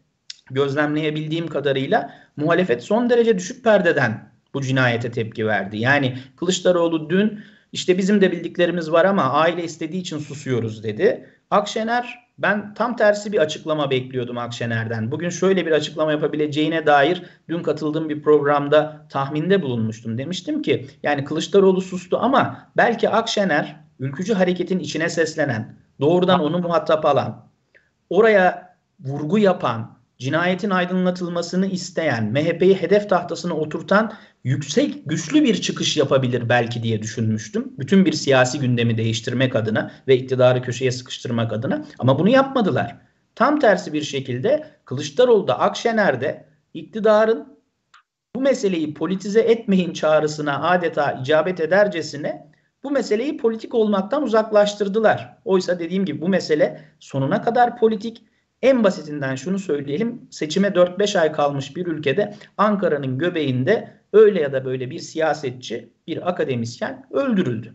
gözlemleyebildiğim 0.50 1.46
kadarıyla 1.46 2.14
muhalefet 2.36 2.82
son 2.82 3.10
derece 3.10 3.38
düşük 3.38 3.64
perdeden 3.64 4.32
bu 4.54 4.60
cinayete 4.62 5.10
tepki 5.10 5.46
verdi. 5.46 5.78
Yani 5.78 6.18
Kılıçdaroğlu 6.36 7.10
dün 7.10 7.40
işte 7.72 7.98
bizim 7.98 8.20
de 8.20 8.32
bildiklerimiz 8.32 8.92
var 8.92 9.04
ama 9.04 9.22
aile 9.22 9.64
istediği 9.64 10.00
için 10.00 10.18
susuyoruz 10.18 10.84
dedi. 10.84 11.28
Akşener 11.50 12.31
ben 12.42 12.74
tam 12.74 12.96
tersi 12.96 13.32
bir 13.32 13.38
açıklama 13.38 13.90
bekliyordum 13.90 14.38
Akşener'den. 14.38 15.10
Bugün 15.10 15.28
şöyle 15.28 15.66
bir 15.66 15.72
açıklama 15.72 16.12
yapabileceğine 16.12 16.86
dair 16.86 17.22
dün 17.48 17.62
katıldığım 17.62 18.08
bir 18.08 18.22
programda 18.22 19.06
tahminde 19.08 19.62
bulunmuştum. 19.62 20.18
Demiştim 20.18 20.62
ki 20.62 20.86
yani 21.02 21.24
Kılıçdaroğlu 21.24 21.80
sustu 21.80 22.18
ama 22.20 22.68
belki 22.76 23.08
Akşener 23.08 23.76
ülkücü 23.98 24.34
hareketin 24.34 24.78
içine 24.78 25.08
seslenen, 25.08 25.76
doğrudan 26.00 26.40
onu 26.40 26.58
muhatap 26.58 27.06
alan, 27.06 27.46
oraya 28.10 28.76
vurgu 29.00 29.38
yapan, 29.38 29.98
cinayetin 30.18 30.70
aydınlatılmasını 30.70 31.66
isteyen, 31.66 32.24
MHP'yi 32.32 32.74
hedef 32.74 33.08
tahtasına 33.08 33.54
oturtan 33.54 34.12
yüksek, 34.44 35.02
güçlü 35.06 35.44
bir 35.44 35.60
çıkış 35.60 35.96
yapabilir 35.96 36.48
belki 36.48 36.82
diye 36.82 37.02
düşünmüştüm. 37.02 37.72
Bütün 37.78 38.04
bir 38.04 38.12
siyasi 38.12 38.60
gündemi 38.60 38.96
değiştirmek 38.96 39.56
adına 39.56 39.92
ve 40.08 40.16
iktidarı 40.16 40.62
köşeye 40.62 40.92
sıkıştırmak 40.92 41.52
adına. 41.52 41.84
Ama 41.98 42.18
bunu 42.18 42.28
yapmadılar. 42.28 42.96
Tam 43.34 43.58
tersi 43.58 43.92
bir 43.92 44.02
şekilde 44.02 44.66
Kılıçdaroğlu'da, 44.84 45.58
Akşener'de 45.58 46.44
iktidarın 46.74 47.58
bu 48.36 48.40
meseleyi 48.40 48.94
politize 48.94 49.40
etmeyin 49.40 49.92
çağrısına 49.92 50.70
adeta 50.70 51.12
icabet 51.12 51.60
edercesine 51.60 52.52
bu 52.82 52.90
meseleyi 52.90 53.36
politik 53.36 53.74
olmaktan 53.74 54.22
uzaklaştırdılar. 54.22 55.38
Oysa 55.44 55.78
dediğim 55.78 56.04
gibi 56.04 56.20
bu 56.20 56.28
mesele 56.28 56.84
sonuna 57.00 57.42
kadar 57.42 57.78
politik 57.78 58.24
en 58.62 58.84
basitinden 58.84 59.34
şunu 59.34 59.58
söyleyelim. 59.58 60.26
Seçime 60.30 60.68
4-5 60.68 61.18
ay 61.20 61.32
kalmış 61.32 61.76
bir 61.76 61.86
ülkede 61.86 62.34
Ankara'nın 62.56 63.18
göbeğinde 63.18 64.01
öyle 64.12 64.40
ya 64.40 64.52
da 64.52 64.64
böyle 64.64 64.90
bir 64.90 64.98
siyasetçi, 64.98 65.88
bir 66.06 66.28
akademisyen 66.28 67.06
öldürüldü. 67.10 67.74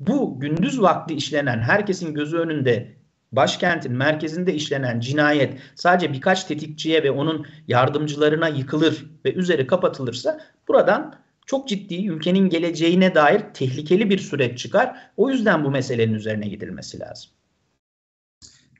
Bu 0.00 0.40
gündüz 0.40 0.80
vakti 0.80 1.14
işlenen, 1.14 1.58
herkesin 1.58 2.14
gözü 2.14 2.36
önünde 2.36 2.98
başkentin 3.32 3.92
merkezinde 3.92 4.54
işlenen 4.54 5.00
cinayet 5.00 5.58
sadece 5.74 6.12
birkaç 6.12 6.44
tetikçiye 6.44 7.02
ve 7.02 7.10
onun 7.10 7.46
yardımcılarına 7.68 8.48
yıkılır 8.48 9.06
ve 9.24 9.34
üzeri 9.34 9.66
kapatılırsa 9.66 10.40
buradan 10.68 11.14
çok 11.46 11.68
ciddi 11.68 12.08
ülkenin 12.08 12.48
geleceğine 12.48 13.14
dair 13.14 13.40
tehlikeli 13.54 14.10
bir 14.10 14.18
süreç 14.18 14.58
çıkar. 14.58 14.96
O 15.16 15.30
yüzden 15.30 15.64
bu 15.64 15.70
meselenin 15.70 16.14
üzerine 16.14 16.48
gidilmesi 16.48 17.00
lazım. 17.00 17.30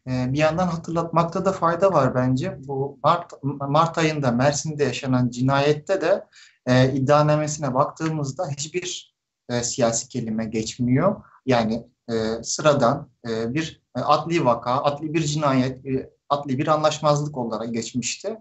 E, 0.08 0.32
bir 0.32 0.38
yandan 0.38 0.66
hatırlatmakta 0.66 1.44
da 1.44 1.52
fayda 1.52 1.92
var 1.92 2.14
bence. 2.14 2.58
Bu 2.64 2.98
Mart, 3.04 3.32
Mart 3.42 3.98
ayında 3.98 4.30
Mersin'de 4.30 4.84
yaşanan 4.84 5.30
cinayette 5.30 6.00
de 6.00 6.24
e, 6.66 6.92
iddianamesine 6.92 7.74
baktığımızda 7.74 8.48
hiçbir 8.48 9.14
e, 9.48 9.62
siyasi 9.62 10.08
kelime 10.08 10.44
geçmiyor. 10.44 11.22
Yani 11.46 11.86
e, 12.10 12.42
sıradan 12.42 13.10
e, 13.28 13.54
bir 13.54 13.82
e, 13.96 14.00
adli 14.00 14.44
vaka, 14.44 14.82
adli 14.82 15.14
bir 15.14 15.22
cinayet, 15.22 15.86
e, 15.86 16.10
adli 16.28 16.58
bir 16.58 16.66
anlaşmazlık 16.66 17.36
olarak 17.36 17.74
geçmişti. 17.74 18.36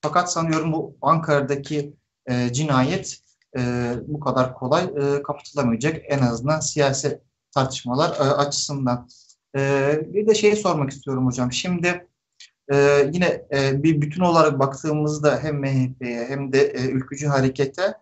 Fakat 0.00 0.32
sanıyorum 0.32 0.72
bu 0.72 0.96
Ankara'daki 1.02 1.96
e, 2.26 2.52
cinayet 2.52 3.18
e, 3.58 3.94
bu 4.06 4.20
kadar 4.20 4.54
kolay 4.54 4.84
e, 4.84 5.22
kapatılamayacak 5.22 5.96
en 6.08 6.18
azından 6.18 6.60
siyasi 6.60 7.20
tartışmalar 7.54 8.10
e, 8.10 8.22
açısından. 8.22 9.08
E, 9.58 10.14
bir 10.14 10.26
de 10.26 10.34
şeyi 10.34 10.56
sormak 10.56 10.90
istiyorum 10.90 11.26
hocam. 11.26 11.52
Şimdi 11.52 12.06
e, 12.72 13.08
yine 13.12 13.46
e, 13.52 13.82
bir 13.82 14.00
bütün 14.00 14.22
olarak 14.22 14.58
baktığımızda 14.58 15.38
hem 15.42 15.60
MHP'ye 15.60 16.26
hem 16.28 16.52
de 16.52 16.60
e, 16.62 16.88
ülkücü 16.88 17.26
harekete 17.26 17.94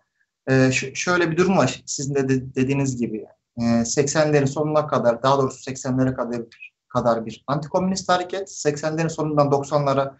e, 0.49 0.71
şöyle 0.93 1.31
bir 1.31 1.37
durum 1.37 1.57
var. 1.57 1.83
Sizin 1.85 2.15
de, 2.15 2.29
de 2.29 2.55
dediğiniz 2.55 2.97
gibi. 2.97 3.25
E, 3.57 3.61
80'lerin 3.63 4.47
sonuna 4.47 4.87
kadar, 4.87 5.23
daha 5.23 5.37
doğrusu 5.37 5.71
80'lere 5.71 6.15
kadar 6.15 6.41
kadar 6.87 7.25
bir 7.25 7.43
antikomünist 7.47 8.09
hareket, 8.09 8.49
80'lerin 8.49 9.09
sonundan 9.09 9.47
90'lara 9.47 10.17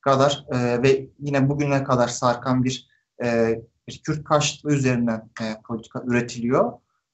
kadar 0.00 0.46
e, 0.52 0.82
ve 0.82 1.06
yine 1.18 1.48
bugüne 1.48 1.84
kadar 1.84 2.08
sarkan 2.08 2.64
bir 2.64 2.88
e, 3.24 3.58
bir 3.88 4.02
Kürt 4.02 4.24
karşıtlığı 4.24 4.72
üzerinden 4.72 5.30
e, 5.40 5.44
politika 5.66 6.02
üretiliyor. 6.06 6.72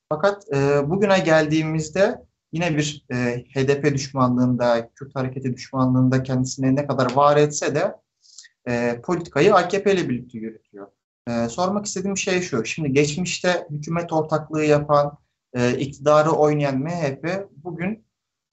Fakat 0.08 0.44
e, 0.54 0.90
bugüne 0.90 1.18
geldiğimizde 1.18 2.27
yine 2.52 2.76
bir 2.76 3.06
e, 3.10 3.44
HDP 3.54 3.94
düşmanlığında, 3.94 4.90
Kürt 4.94 5.16
hareketi 5.16 5.54
düşmanlığında 5.56 6.22
kendisine 6.22 6.76
ne 6.76 6.86
kadar 6.86 7.12
var 7.12 7.36
etse 7.36 7.74
de 7.74 7.96
e, 8.68 9.00
politikayı 9.00 9.54
AKP 9.54 9.94
ile 9.94 10.08
birlikte 10.08 10.38
yürütüyor. 10.38 10.86
E, 11.28 11.48
sormak 11.48 11.86
istediğim 11.86 12.16
şey 12.16 12.40
şu, 12.40 12.64
şimdi 12.64 12.92
geçmişte 12.92 13.66
hükümet 13.70 14.12
ortaklığı 14.12 14.64
yapan, 14.64 15.18
e, 15.54 15.78
iktidarı 15.78 16.30
oynayan 16.30 16.78
MHP 16.78 17.48
bugün 17.56 18.04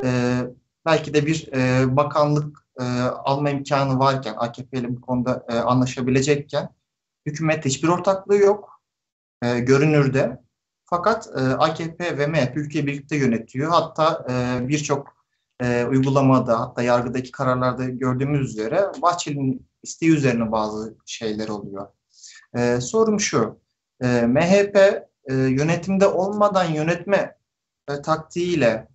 e, 0.04 0.40
belki 0.86 1.14
de 1.14 1.26
bir 1.26 1.50
e, 1.54 1.96
bakanlık 1.96 2.68
e, 2.80 2.84
alma 3.02 3.50
imkanı 3.50 4.00
varken, 4.00 4.34
AKP 4.38 4.78
ile 4.80 4.96
bu 4.96 5.02
konuda 5.02 5.46
e, 5.50 5.54
anlaşabilecekken 5.54 6.70
hükümette 7.26 7.70
hiçbir 7.70 7.88
ortaklığı 7.88 8.38
yok 8.38 8.82
e, 9.42 9.60
görünürde. 9.60 10.45
Fakat 10.96 11.28
e, 11.28 11.40
AKP 11.40 12.18
ve 12.18 12.28
MHP 12.28 12.58
ülkeyi 12.58 12.88
birlikte 12.88 13.16
yönetiyor. 13.16 13.72
Hatta 13.72 14.26
e, 14.30 14.68
birçok 14.68 15.16
e, 15.62 15.86
uygulamada 15.86 16.60
hatta 16.60 16.82
yargıdaki 16.82 17.32
kararlarda 17.32 17.86
gördüğümüz 17.86 18.50
üzere 18.50 18.92
Bahçeli'nin 19.02 19.68
isteği 19.84 20.12
üzerine 20.12 20.52
bazı 20.52 20.98
şeyler 21.06 21.48
oluyor. 21.48 21.88
E, 22.56 22.82
sorum 22.82 23.20
şu, 23.20 23.60
e, 24.02 24.22
MHP 24.22 24.76
e, 24.76 25.34
yönetimde 25.34 26.08
olmadan 26.08 26.66
yönetme 26.66 27.38
e, 27.90 28.02
taktiğiyle 28.02 28.88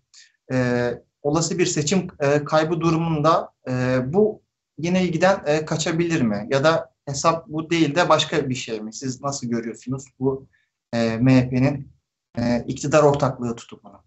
e, 0.52 0.90
olası 1.22 1.58
bir 1.58 1.66
seçim 1.66 2.06
e, 2.20 2.44
kaybı 2.44 2.80
durumunda 2.80 3.52
e, 3.68 3.98
bu 4.12 4.42
yine 4.78 5.04
ilgiden 5.04 5.42
e, 5.46 5.64
kaçabilir 5.64 6.22
mi? 6.22 6.46
Ya 6.50 6.64
da 6.64 6.92
hesap 7.06 7.48
bu 7.48 7.70
değil 7.70 7.94
de 7.94 8.08
başka 8.08 8.48
bir 8.48 8.54
şey 8.54 8.80
mi? 8.80 8.92
Siz 8.92 9.22
nasıl 9.22 9.46
görüyorsunuz 9.46 10.04
bu 10.20 10.46
e, 10.92 11.16
MHP'nin 11.16 11.92
e, 12.38 12.64
iktidar 12.66 13.02
ortaklığı 13.02 13.56
tutumunu? 13.56 14.02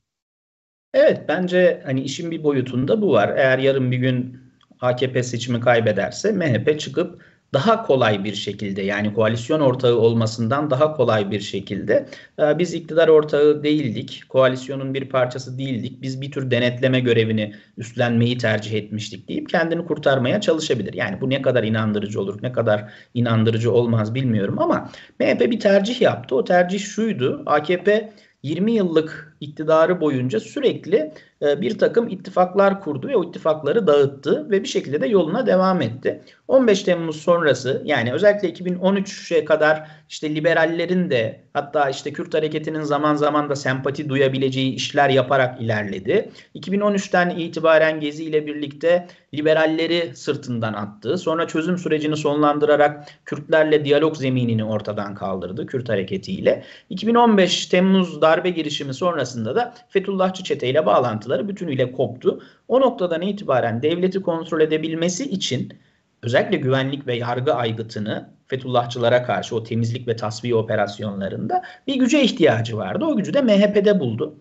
Evet 0.94 1.22
bence 1.28 1.82
hani 1.86 2.02
işin 2.02 2.32
bir 2.32 2.44
boyutunda 2.44 3.02
bu 3.02 3.12
var. 3.12 3.30
Eğer 3.38 3.60
yarın 3.60 3.92
bir 3.92 3.98
gün 3.98 4.44
AKP 4.80 5.24
seçimi 5.24 5.60
kaybederse 5.60 6.32
MHP 6.32 6.80
çıkıp 6.80 7.24
daha 7.54 7.84
kolay 7.84 8.24
bir 8.24 8.36
şekilde 8.36 8.82
yani 8.82 9.14
koalisyon 9.14 9.60
ortağı 9.60 9.96
olmasından 9.96 10.70
daha 10.70 10.94
kolay 10.94 11.32
bir 11.32 11.40
şekilde 11.40 12.06
e, 12.40 12.60
biz 12.60 12.74
iktidar 12.74 13.08
ortağı 13.08 13.64
değildik, 13.64 14.24
koalisyonun 14.30 14.94
bir 14.94 15.10
parçası 15.10 15.58
değildik, 15.58 16.02
biz 16.02 16.22
bir 16.22 16.32
tür 16.32 16.52
denetleme 16.52 17.00
görevini 17.00 17.54
üstlenmeyi 17.78 18.38
tercih 18.38 18.74
etmiştik 18.74 19.28
deyip 19.28 19.50
kendini 19.50 19.86
kurtarmaya 19.86 20.42
çalışabilir. 20.42 20.94
Yani 20.94 21.22
bu 21.22 21.30
ne 21.30 21.42
kadar 21.42 21.64
inandırıcı 21.64 22.22
olur, 22.22 22.40
ne 22.44 22.52
kadar 22.52 22.94
inandırıcı 23.14 23.72
olmaz 23.72 24.16
bilmiyorum 24.16 24.60
ama 24.60 24.90
MHP 25.20 25.52
bir 25.52 25.60
tercih 25.60 26.02
yaptı. 26.02 26.36
O 26.36 26.44
tercih 26.44 26.80
şuydu, 26.80 27.44
AKP 27.46 28.14
20 28.44 28.72
yıllık 28.72 29.33
iktidarı 29.44 30.02
boyunca 30.02 30.40
sürekli 30.40 31.12
e, 31.42 31.62
bir 31.62 31.78
takım 31.78 32.08
ittifaklar 32.10 32.82
kurdu 32.82 33.08
ve 33.08 33.18
o 33.18 33.24
ittifakları 33.24 33.88
dağıttı 33.88 34.50
ve 34.50 34.64
bir 34.64 34.68
şekilde 34.68 35.02
de 35.02 35.08
yoluna 35.08 35.48
devam 35.48 35.82
etti. 35.82 36.22
15 36.48 36.84
Temmuz 36.84 37.22
sonrası 37.22 37.82
yani 37.86 38.14
özellikle 38.14 38.50
2013'e 38.50 39.46
kadar 39.46 39.88
işte 40.10 40.36
liberallerin 40.36 41.10
de 41.10 41.44
hatta 41.54 41.90
işte 41.90 42.14
Kürt 42.14 42.34
hareketinin 42.34 42.82
zaman 42.82 43.16
zaman 43.16 43.50
da 43.50 43.56
sempati 43.56 44.10
duyabileceği 44.10 44.74
işler 44.74 45.10
yaparak 45.10 45.62
ilerledi. 45.62 46.30
2013'ten 46.56 47.30
itibaren 47.30 48.00
Gezi 48.00 48.24
ile 48.24 48.48
birlikte 48.48 49.08
liberalleri 49.34 50.12
sırtından 50.16 50.74
attı. 50.74 51.18
Sonra 51.18 51.48
çözüm 51.48 51.78
sürecini 51.78 52.18
sonlandırarak 52.18 53.08
Kürtlerle 53.26 53.86
diyalog 53.86 54.16
zeminini 54.16 54.64
ortadan 54.64 55.16
kaldırdı 55.16 55.66
Kürt 55.66 55.90
hareketiyle. 55.90 56.64
2015 56.90 57.66
Temmuz 57.66 58.22
darbe 58.22 58.50
girişimi 58.50 58.94
sonrasında 59.34 59.56
da 59.56 59.74
Fethullahçı 59.90 60.44
çeteyle 60.44 60.86
bağlantıları 60.86 61.48
bütünüyle 61.48 61.92
koptu. 61.92 62.42
O 62.68 62.82
noktadan 62.82 63.22
itibaren 63.22 63.82
devleti 63.82 64.22
kontrol 64.22 64.62
edebilmesi 64.62 65.30
için 65.30 65.74
özellikle 66.22 66.58
güvenlik 66.58 67.08
ve 67.08 67.16
yargı 67.16 67.54
aygıtını 67.54 68.30
Fethullahçılara 68.48 69.24
karşı 69.24 69.56
o 69.56 69.64
temizlik 69.64 70.08
ve 70.08 70.16
tasfiye 70.16 70.56
operasyonlarında 70.56 71.64
bir 71.88 71.96
güce 71.96 72.22
ihtiyacı 72.22 72.78
vardı. 72.78 73.06
O 73.06 73.16
gücü 73.16 73.34
de 73.34 73.42
MHP'de 73.42 74.00
buldu. 74.00 74.36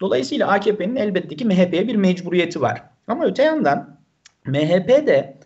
Dolayısıyla 0.00 0.48
AKP'nin 0.48 0.96
elbette 0.96 1.36
ki 1.36 1.44
MHP'ye 1.44 1.88
bir 1.88 1.96
mecburiyeti 1.96 2.60
var. 2.60 2.82
Ama 3.06 3.24
öte 3.24 3.42
yandan 3.42 4.00
MHP 4.46 4.88
de 4.88 5.38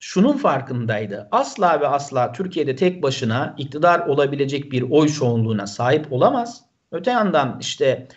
şunun 0.00 0.36
farkındaydı. 0.36 1.28
Asla 1.30 1.80
ve 1.80 1.86
asla 1.86 2.32
Türkiye'de 2.32 2.76
tek 2.76 3.02
başına 3.02 3.54
iktidar 3.58 4.06
olabilecek 4.06 4.72
bir 4.72 4.82
oy 4.82 5.08
çoğunluğuna 5.08 5.66
sahip 5.66 6.12
olamaz. 6.12 6.69
Öte 6.92 7.10
yandan 7.10 7.58
işte 7.60 8.08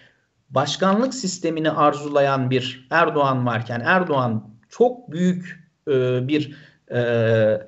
başkanlık 0.49 1.13
sistemini 1.13 1.71
arzulayan 1.71 2.49
bir 2.49 2.87
Erdoğan 2.89 3.45
varken 3.45 3.81
Erdoğan 3.85 4.49
çok 4.69 5.11
büyük 5.11 5.69
e, 5.87 6.27
bir 6.27 6.55
e, 6.91 7.67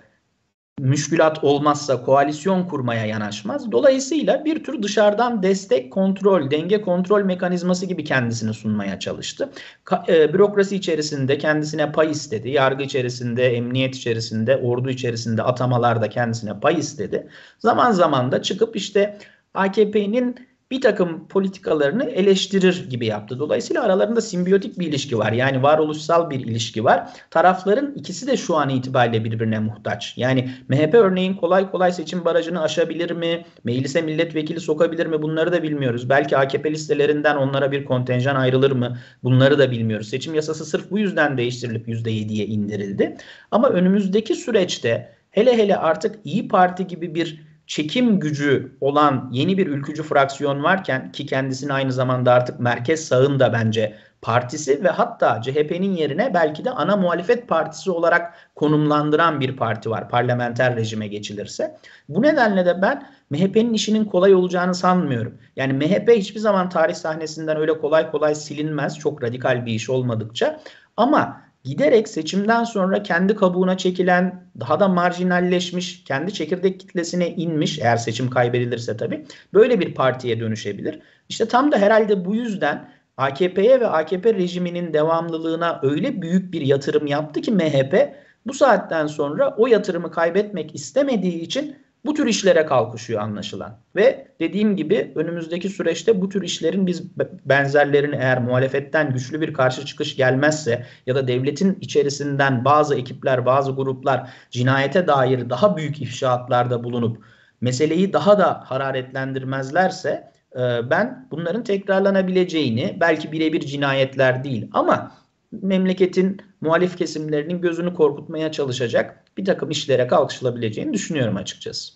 müşkülat 0.79 1.43
olmazsa 1.43 2.03
koalisyon 2.03 2.67
kurmaya 2.67 3.05
yanaşmaz. 3.05 3.71
Dolayısıyla 3.71 4.45
bir 4.45 4.63
tür 4.63 4.83
dışarıdan 4.83 5.43
destek 5.43 5.93
kontrol, 5.93 6.51
denge 6.51 6.81
kontrol 6.81 7.21
mekanizması 7.21 7.85
gibi 7.85 8.03
kendisini 8.03 8.53
sunmaya 8.53 8.99
çalıştı. 8.99 9.49
Ka- 9.85 10.11
e, 10.13 10.33
bürokrasi 10.33 10.75
içerisinde 10.75 11.37
kendisine 11.37 11.91
pay 11.91 12.11
istedi. 12.11 12.49
Yargı 12.49 12.83
içerisinde, 12.83 13.55
emniyet 13.55 13.95
içerisinde, 13.95 14.57
ordu 14.57 14.89
içerisinde 14.89 15.43
atamalarda 15.43 16.09
kendisine 16.09 16.59
pay 16.59 16.79
istedi. 16.79 17.27
Zaman 17.59 17.91
zaman 17.91 18.31
da 18.31 18.41
çıkıp 18.41 18.75
işte 18.75 19.17
AKP'nin 19.53 20.35
bir 20.75 20.81
takım 20.81 21.27
politikalarını 21.27 22.03
eleştirir 22.03 22.89
gibi 22.89 23.05
yaptı. 23.05 23.39
Dolayısıyla 23.39 23.83
aralarında 23.83 24.21
simbiyotik 24.21 24.79
bir 24.79 24.87
ilişki 24.87 25.17
var. 25.17 25.31
Yani 25.31 25.63
varoluşsal 25.63 26.29
bir 26.29 26.39
ilişki 26.39 26.83
var. 26.83 27.09
Tarafların 27.29 27.93
ikisi 27.95 28.27
de 28.27 28.37
şu 28.37 28.55
an 28.55 28.69
itibariyle 28.69 29.23
birbirine 29.23 29.59
muhtaç. 29.59 30.13
Yani 30.17 30.49
MHP 30.67 30.93
örneğin 30.93 31.33
kolay 31.33 31.71
kolay 31.71 31.91
seçim 31.91 32.25
barajını 32.25 32.61
aşabilir 32.61 33.11
mi? 33.11 33.45
Meclise 33.63 34.01
milletvekili 34.01 34.59
sokabilir 34.59 35.05
mi? 35.05 35.21
Bunları 35.21 35.51
da 35.51 35.63
bilmiyoruz. 35.63 36.09
Belki 36.09 36.37
AKP 36.37 36.71
listelerinden 36.71 37.35
onlara 37.35 37.71
bir 37.71 37.85
kontenjan 37.85 38.35
ayrılır 38.35 38.71
mı? 38.71 38.97
Bunları 39.23 39.59
da 39.59 39.71
bilmiyoruz. 39.71 40.09
Seçim 40.09 40.35
yasası 40.35 40.65
sırf 40.65 40.91
bu 40.91 40.99
yüzden 40.99 41.37
değiştirilip 41.37 41.87
%7'ye 41.87 42.45
indirildi. 42.45 43.17
Ama 43.51 43.69
önümüzdeki 43.69 44.35
süreçte 44.35 45.15
hele 45.31 45.57
hele 45.57 45.77
artık 45.77 46.15
İyi 46.23 46.47
Parti 46.47 46.87
gibi 46.87 47.15
bir 47.15 47.54
çekim 47.67 48.19
gücü 48.19 48.77
olan 48.81 49.29
yeni 49.31 49.57
bir 49.57 49.67
ülkücü 49.67 50.03
fraksiyon 50.03 50.63
varken 50.63 51.11
ki 51.11 51.25
kendisini 51.25 51.73
aynı 51.73 51.91
zamanda 51.91 52.33
artık 52.33 52.59
merkez 52.59 53.05
sağın 53.05 53.39
da 53.39 53.53
bence 53.53 53.95
partisi 54.21 54.83
ve 54.83 54.89
hatta 54.89 55.41
CHP'nin 55.41 55.95
yerine 55.95 56.33
belki 56.33 56.65
de 56.65 56.71
ana 56.71 56.97
muhalefet 56.97 57.47
partisi 57.47 57.91
olarak 57.91 58.33
konumlandıran 58.55 59.39
bir 59.39 59.57
parti 59.57 59.89
var 59.89 60.09
parlamenter 60.09 60.75
rejime 60.75 61.07
geçilirse. 61.07 61.77
Bu 62.09 62.21
nedenle 62.21 62.65
de 62.65 62.81
ben 62.81 63.07
MHP'nin 63.29 63.73
işinin 63.73 64.05
kolay 64.05 64.35
olacağını 64.35 64.75
sanmıyorum. 64.75 65.37
Yani 65.55 65.73
MHP 65.73 66.09
hiçbir 66.09 66.39
zaman 66.39 66.69
tarih 66.69 66.95
sahnesinden 66.95 67.57
öyle 67.57 67.77
kolay 67.77 68.11
kolay 68.11 68.35
silinmez 68.35 68.99
çok 68.99 69.23
radikal 69.23 69.65
bir 69.65 69.73
iş 69.73 69.89
olmadıkça 69.89 70.59
ama 70.97 71.44
giderek 71.65 72.07
seçimden 72.07 72.63
sonra 72.63 73.03
kendi 73.03 73.35
kabuğuna 73.35 73.77
çekilen, 73.77 74.43
daha 74.59 74.79
da 74.79 74.87
marjinalleşmiş, 74.87 76.03
kendi 76.03 76.33
çekirdek 76.33 76.79
kitlesine 76.79 77.29
inmiş 77.29 77.79
eğer 77.79 77.97
seçim 77.97 78.29
kaybedilirse 78.29 78.97
tabii 78.97 79.25
böyle 79.53 79.79
bir 79.79 79.93
partiye 79.93 80.39
dönüşebilir. 80.39 80.99
İşte 81.29 81.47
tam 81.47 81.71
da 81.71 81.77
herhalde 81.77 82.25
bu 82.25 82.35
yüzden 82.35 82.89
AKP'ye 83.17 83.79
ve 83.79 83.87
AKP 83.87 84.33
rejiminin 84.33 84.93
devamlılığına 84.93 85.79
öyle 85.83 86.21
büyük 86.21 86.53
bir 86.53 86.61
yatırım 86.61 87.07
yaptı 87.07 87.41
ki 87.41 87.51
MHP 87.51 88.15
bu 88.47 88.53
saatten 88.53 89.07
sonra 89.07 89.55
o 89.57 89.67
yatırımı 89.67 90.11
kaybetmek 90.11 90.75
istemediği 90.75 91.41
için 91.41 91.75
bu 92.05 92.13
tür 92.13 92.27
işlere 92.27 92.65
kalkışıyor 92.65 93.21
anlaşılan. 93.21 93.77
Ve 93.95 94.27
dediğim 94.39 94.75
gibi 94.75 95.11
önümüzdeki 95.15 95.69
süreçte 95.69 96.21
bu 96.21 96.29
tür 96.29 96.41
işlerin 96.41 96.87
biz 96.87 97.03
benzerlerini 97.45 98.15
eğer 98.15 98.41
muhalefetten 98.41 99.13
güçlü 99.13 99.41
bir 99.41 99.53
karşı 99.53 99.85
çıkış 99.85 100.15
gelmezse 100.15 100.85
ya 101.05 101.15
da 101.15 101.27
devletin 101.27 101.77
içerisinden 101.81 102.65
bazı 102.65 102.95
ekipler, 102.95 103.45
bazı 103.45 103.71
gruplar 103.71 104.29
cinayete 104.51 105.07
dair 105.07 105.49
daha 105.49 105.77
büyük 105.77 106.01
ifşaatlarda 106.01 106.83
bulunup 106.83 107.23
meseleyi 107.61 108.13
daha 108.13 108.39
da 108.39 108.63
hararetlendirmezlerse 108.65 110.31
e, 110.55 110.89
ben 110.89 111.27
bunların 111.31 111.63
tekrarlanabileceğini 111.63 112.97
belki 112.99 113.31
birebir 113.31 113.61
cinayetler 113.61 114.43
değil 114.43 114.69
ama 114.73 115.11
memleketin 115.51 116.41
muhalif 116.61 116.97
kesimlerinin 116.97 117.61
gözünü 117.61 117.93
korkutmaya 117.93 118.51
çalışacak 118.51 119.24
bir 119.37 119.45
takım 119.45 119.69
işlere 119.69 120.07
kalkışılabileceğini 120.07 120.93
düşünüyorum 120.93 121.37
açıkçası. 121.37 121.93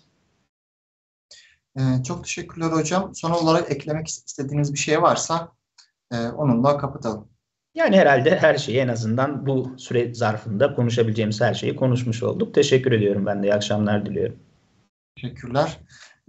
Ee, 1.78 2.02
çok 2.06 2.24
teşekkürler 2.24 2.66
hocam. 2.66 3.14
Son 3.14 3.30
olarak 3.30 3.70
eklemek 3.70 4.08
istediğiniz 4.08 4.72
bir 4.72 4.78
şey 4.78 5.02
varsa 5.02 5.52
e, 6.12 6.16
onunla 6.16 6.78
kapatalım. 6.78 7.28
Yani 7.74 7.96
herhalde 7.96 8.38
her 8.38 8.58
şeyi 8.58 8.78
en 8.78 8.88
azından 8.88 9.46
bu 9.46 9.74
süre 9.78 10.14
zarfında 10.14 10.74
konuşabileceğimiz 10.74 11.40
her 11.40 11.54
şeyi 11.54 11.76
konuşmuş 11.76 12.22
olduk. 12.22 12.54
Teşekkür 12.54 12.92
ediyorum 12.92 13.26
ben 13.26 13.42
de. 13.42 13.46
İyi 13.46 13.54
akşamlar 13.54 14.06
diliyorum. 14.06 14.38
Teşekkürler. 15.16 15.80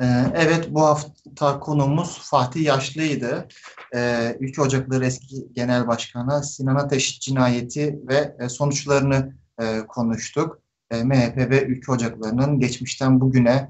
Ee, 0.02 0.06
evet 0.36 0.68
bu 0.70 0.82
hafta 0.82 1.60
konumuz 1.60 2.20
Fatih 2.22 2.66
Yaşlı'ydı. 2.66 3.48
Ee, 3.96 4.38
Ülke 4.40 4.62
Ocakları 4.62 5.06
eski 5.06 5.54
Genel 5.54 5.88
Başkanı 5.88 6.44
Sinan 6.44 6.76
Ateş 6.76 7.20
cinayeti 7.20 8.00
ve 8.10 8.36
e, 8.40 8.50
sonuçlarını 8.50 9.34
e, 9.62 9.80
konuştuk. 9.88 10.61
E, 10.92 11.04
MHP 11.04 11.38
ve 11.38 11.66
Ülke 11.66 11.92
Ocakları'nın 11.92 12.60
geçmişten 12.60 13.22
bugüne 13.22 13.70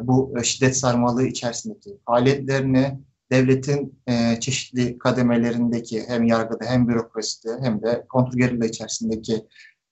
bu 0.00 0.34
şiddet 0.42 0.76
sarmalığı 0.76 1.26
içerisindeki 1.26 1.98
faaliyetlerini, 2.06 2.98
devletin 3.32 3.98
çeşitli 4.40 4.98
kademelerindeki 4.98 6.04
hem 6.08 6.24
yargıda 6.24 6.64
hem 6.64 6.88
bürokraside 6.88 7.58
hem 7.60 7.82
de 7.82 8.06
kontrgerilla 8.08 8.66
içerisindeki 8.66 9.46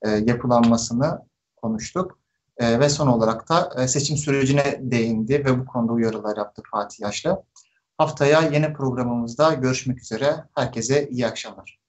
yapılanmasını 0.05 1.19
konuştuk. 1.57 2.21
E, 2.61 2.81
ve 2.81 2.89
son 2.89 3.07
olarak 3.07 3.49
da 3.49 3.71
e, 3.79 3.89
seçim 3.89 4.17
sürecine 4.17 4.79
değindi 4.81 5.45
ve 5.45 5.59
bu 5.59 5.67
konuda 5.67 5.93
uyarılar 5.93 6.37
yaptı 6.37 6.63
Fatih 6.71 7.01
Yaşlı. 7.01 7.43
Haftaya 7.99 8.41
yeni 8.41 8.73
programımızda 8.73 9.55
görüşmek 9.55 10.03
üzere. 10.03 10.45
Herkese 10.55 11.09
iyi 11.09 11.27
akşamlar. 11.27 11.80